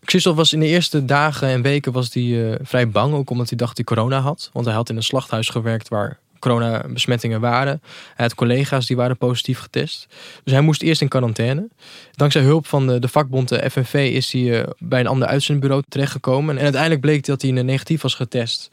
Christophe 0.00 0.38
was 0.38 0.52
in 0.52 0.60
de 0.60 0.66
eerste 0.66 1.04
dagen 1.04 1.48
en 1.48 1.62
weken 1.62 1.92
was 1.92 2.10
die, 2.10 2.34
uh, 2.34 2.54
vrij 2.62 2.88
bang, 2.88 3.14
ook 3.14 3.30
omdat 3.30 3.48
hij 3.48 3.58
dacht 3.58 3.76
hij 3.76 3.84
corona 3.84 4.20
had. 4.20 4.50
Want 4.52 4.66
hij 4.66 4.74
had 4.74 4.88
in 4.88 4.96
een 4.96 5.02
slachthuis 5.02 5.48
gewerkt 5.48 5.88
waar 5.88 6.18
coronabesmettingen 6.38 7.40
waren. 7.40 7.82
Hij 8.14 8.24
had 8.24 8.34
collega's 8.34 8.86
die 8.86 8.96
waren 8.96 9.16
positief 9.16 9.58
getest. 9.58 10.06
Dus 10.44 10.52
hij 10.52 10.62
moest 10.62 10.82
eerst 10.82 11.00
in 11.00 11.08
quarantaine. 11.08 11.68
Dankzij 12.12 12.42
hulp 12.42 12.66
van 12.66 12.86
de, 12.86 12.98
de 12.98 13.08
vakbond 13.08 13.48
de 13.48 13.70
FNV 13.70 14.10
is 14.14 14.32
hij 14.32 14.42
uh, 14.42 14.66
bij 14.78 15.00
een 15.00 15.06
ander 15.06 15.28
uitzendbureau 15.28 15.82
terechtgekomen. 15.88 16.56
En 16.56 16.62
uiteindelijk 16.62 17.00
bleek 17.00 17.24
dat 17.24 17.42
hij 17.42 17.50
negatief 17.50 18.02
was 18.02 18.14
getest. 18.14 18.68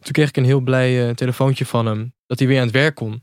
Toen 0.00 0.12
kreeg 0.12 0.28
ik 0.28 0.36
een 0.36 0.44
heel 0.44 0.60
blij 0.60 1.06
uh, 1.06 1.14
telefoontje 1.14 1.66
van 1.66 1.86
hem 1.86 2.12
dat 2.26 2.38
hij 2.38 2.48
weer 2.48 2.58
aan 2.58 2.66
het 2.66 2.74
werk 2.74 2.94
kon. 2.94 3.22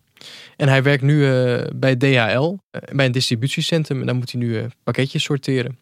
En 0.56 0.68
hij 0.68 0.84
werkt 0.84 1.04
nu 1.04 1.16
uh, 1.16 1.62
bij 1.76 1.96
DHL, 1.96 2.56
bij 2.92 3.06
een 3.06 3.12
distributiecentrum. 3.12 4.00
En 4.00 4.06
daar 4.06 4.16
moet 4.16 4.32
hij 4.32 4.42
nu 4.42 4.66
pakketjes 4.84 5.24
sorteren. 5.24 5.80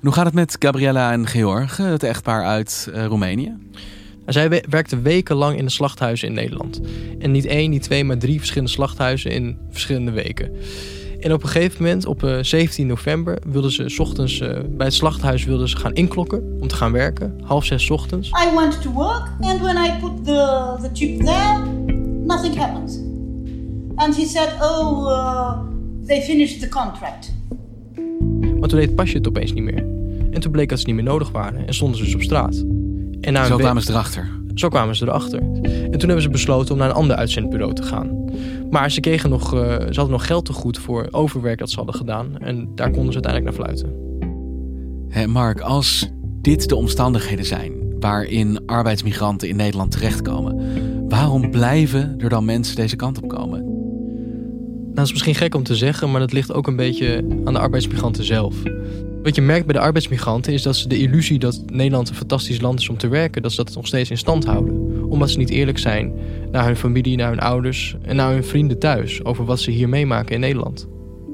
Hoe 0.00 0.12
gaat 0.12 0.24
het 0.24 0.34
met 0.34 0.56
Gabriella 0.58 1.12
en 1.12 1.26
Georg, 1.26 1.76
het 1.76 2.02
echtpaar 2.02 2.44
uit 2.44 2.88
Roemenië? 2.92 3.56
Zij 4.26 4.62
werkte 4.68 5.00
wekenlang 5.00 5.58
in 5.58 5.64
de 5.64 5.70
slachthuizen 5.70 6.28
in 6.28 6.34
Nederland. 6.34 6.80
En 7.18 7.30
niet 7.30 7.46
één, 7.46 7.70
niet 7.70 7.82
twee, 7.82 8.04
maar 8.04 8.18
drie 8.18 8.38
verschillende 8.38 8.70
slachthuizen 8.70 9.30
in 9.30 9.58
verschillende 9.70 10.10
weken. 10.10 10.52
En 11.20 11.32
op 11.32 11.42
een 11.42 11.48
gegeven 11.48 11.82
moment, 11.82 12.06
op 12.06 12.38
17 12.40 12.86
november, 12.86 13.38
wilden 13.46 13.70
ze 13.70 13.88
s 13.88 13.98
ochtends 13.98 14.40
uh, 14.40 14.58
bij 14.68 14.86
het 14.86 14.94
slachthuis 14.94 15.44
wilden 15.44 15.68
ze 15.68 15.76
gaan 15.76 15.92
inklokken 15.92 16.56
om 16.60 16.68
te 16.68 16.74
gaan 16.74 16.92
werken. 16.92 17.40
Half 17.42 17.64
zes 17.64 17.90
ochtends. 17.90 18.28
I 18.28 18.56
went 18.56 18.82
to 18.82 18.90
work 18.90 19.28
and 19.40 19.60
when 19.60 19.76
I 19.76 19.90
put 20.00 20.24
the, 20.24 20.76
the 20.82 20.90
chip 20.92 21.24
there, 21.24 21.60
nothing 22.30 22.56
happened. 22.56 22.90
And 23.96 24.16
he 24.16 24.24
said, 24.24 24.48
oh, 24.60 25.08
uh, 25.08 25.58
they 26.06 26.22
finished 26.22 26.60
the 26.60 26.68
contract. 26.68 27.32
Maar 28.60 28.68
toen 28.68 28.78
deed 28.78 28.94
pasje 28.94 29.16
het 29.16 29.28
opeens 29.28 29.52
niet 29.52 29.64
meer. 29.64 29.84
En 30.30 30.40
toen 30.40 30.52
bleek 30.52 30.68
dat 30.68 30.78
ze 30.78 30.86
niet 30.86 30.94
meer 30.94 31.04
nodig 31.04 31.30
waren 31.30 31.66
en 31.66 31.74
stonden 31.74 31.98
ze 31.98 32.04
dus 32.04 32.14
op 32.14 32.22
straat. 32.22 32.64
En 33.20 33.32
na 33.32 33.44
Zo 33.44 33.56
kwamen 33.56 33.82
ze 33.82 33.90
erachter. 33.90 34.28
Zo 34.54 34.68
kwamen 34.68 34.96
ze 34.96 35.04
erachter. 35.04 35.38
En 35.62 35.90
toen 35.90 36.00
hebben 36.00 36.22
ze 36.22 36.28
besloten 36.28 36.72
om 36.72 36.78
naar 36.78 36.88
een 36.88 36.94
ander 36.94 37.16
uitzendbureau 37.16 37.74
te 37.74 37.82
gaan. 37.82 38.24
Maar 38.70 38.90
ze, 38.90 39.00
kregen 39.00 39.30
nog, 39.30 39.54
uh, 39.54 39.60
ze 39.60 39.84
hadden 39.94 40.10
nog 40.10 40.26
geld 40.26 40.44
te 40.44 40.52
goed 40.52 40.78
voor 40.78 41.08
overwerk 41.10 41.58
dat 41.58 41.70
ze 41.70 41.76
hadden 41.76 41.94
gedaan. 41.94 42.38
En 42.38 42.68
daar 42.74 42.90
konden 42.90 43.12
ze 43.12 43.22
uiteindelijk 43.22 43.44
naar 43.44 43.66
fluiten. 43.66 44.08
Hey 45.08 45.26
Mark, 45.26 45.60
als 45.60 46.10
dit 46.22 46.68
de 46.68 46.76
omstandigheden 46.76 47.44
zijn 47.44 47.72
waarin 48.00 48.66
arbeidsmigranten 48.66 49.48
in 49.48 49.56
Nederland 49.56 49.90
terechtkomen, 49.90 50.60
waarom 51.10 51.50
blijven 51.50 52.14
er 52.18 52.28
dan 52.28 52.44
mensen 52.44 52.76
deze 52.76 52.96
kant 52.96 53.22
op 53.22 53.28
komen? 53.28 53.64
Nou, 53.64 54.94
dat 54.94 55.04
is 55.04 55.10
misschien 55.10 55.34
gek 55.34 55.54
om 55.54 55.62
te 55.62 55.76
zeggen, 55.76 56.10
maar 56.10 56.20
dat 56.20 56.32
ligt 56.32 56.52
ook 56.52 56.66
een 56.66 56.76
beetje 56.76 57.24
aan 57.44 57.52
de 57.52 57.58
arbeidsmigranten 57.58 58.24
zelf. 58.24 58.54
Wat 59.22 59.34
je 59.34 59.42
merkt 59.42 59.66
bij 59.66 59.74
de 59.74 59.80
arbeidsmigranten 59.80 60.52
is 60.52 60.62
dat 60.62 60.76
ze 60.76 60.88
de 60.88 60.98
illusie 60.98 61.38
dat 61.38 61.62
Nederland 61.66 62.08
een 62.08 62.14
fantastisch 62.14 62.60
land 62.60 62.80
is 62.80 62.88
om 62.88 62.96
te 62.96 63.08
werken, 63.08 63.42
dat 63.42 63.50
ze 63.52 63.64
dat 63.64 63.74
nog 63.74 63.86
steeds 63.86 64.10
in 64.10 64.18
stand 64.18 64.44
houden. 64.44 65.08
Omdat 65.08 65.30
ze 65.30 65.38
niet 65.38 65.50
eerlijk 65.50 65.78
zijn 65.78 66.12
naar 66.50 66.64
hun 66.64 66.76
familie, 66.76 67.16
naar 67.16 67.28
hun 67.28 67.40
ouders 67.40 67.96
en 68.02 68.16
naar 68.16 68.32
hun 68.32 68.44
vrienden 68.44 68.78
thuis 68.78 69.24
over 69.24 69.44
wat 69.44 69.60
ze 69.60 69.70
hier 69.70 69.88
meemaken 69.88 70.34
in 70.34 70.40
Nederland. 70.40 70.88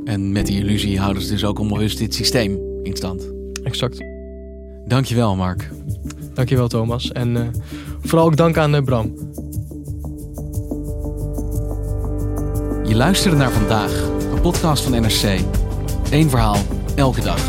En 0.05 0.33
met 0.33 0.47
die 0.47 0.59
illusie 0.59 0.99
houden 0.99 1.23
ze 1.23 1.31
dus 1.31 1.45
ook 1.45 1.59
onbewust 1.59 1.99
dit 1.99 2.15
systeem 2.15 2.59
in 2.83 2.97
stand. 2.97 3.33
Exact. 3.63 4.05
Dankjewel, 4.87 5.37
Mark. 5.37 5.71
Dankjewel, 6.35 6.69
Thomas. 6.69 7.13
En 7.13 7.37
uh, 7.37 7.41
vooral 8.01 8.27
ook 8.27 8.37
dank 8.37 8.57
aan 8.57 8.75
uh, 8.75 8.83
Bram. 8.83 9.15
Je 12.87 12.95
luisterde 12.95 13.37
naar 13.37 13.51
vandaag, 13.51 13.93
een 14.33 14.41
podcast 14.41 14.83
van 14.83 14.93
NRC. 14.93 15.41
Eén 16.11 16.31
verhaal, 16.31 16.57
elke 16.95 17.21
dag. 17.21 17.41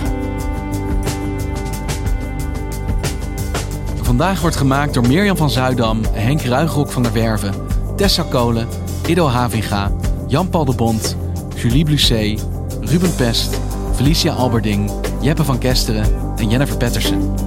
Vandaag 4.02 4.42
wordt 4.42 4.56
gemaakt 4.56 4.94
door 4.94 5.08
Mirjam 5.08 5.38
van 5.38 5.50
Zuidam, 5.50 6.02
Henk 6.12 6.42
Ruigrok 6.42 6.92
van 6.92 7.04
der 7.04 7.14
Werven, 7.14 7.54
Tessa 7.96 8.24
Kolen, 8.30 8.68
Ido 9.08 9.28
Havinga, 9.28 9.92
Jan-Paul 10.28 10.66
de 10.66 10.76
Bond, 10.76 11.18
Julie 11.56 11.86
Blusset, 11.86 12.46
Ruben 12.82 13.16
Pest, 13.16 13.60
Felicia 13.96 14.34
Alberding, 14.34 14.92
Jeppe 15.22 15.44
van 15.44 15.58
Kesteren 15.58 16.06
en 16.38 16.50
Jennifer 16.50 16.78
Patterson. 16.78 17.47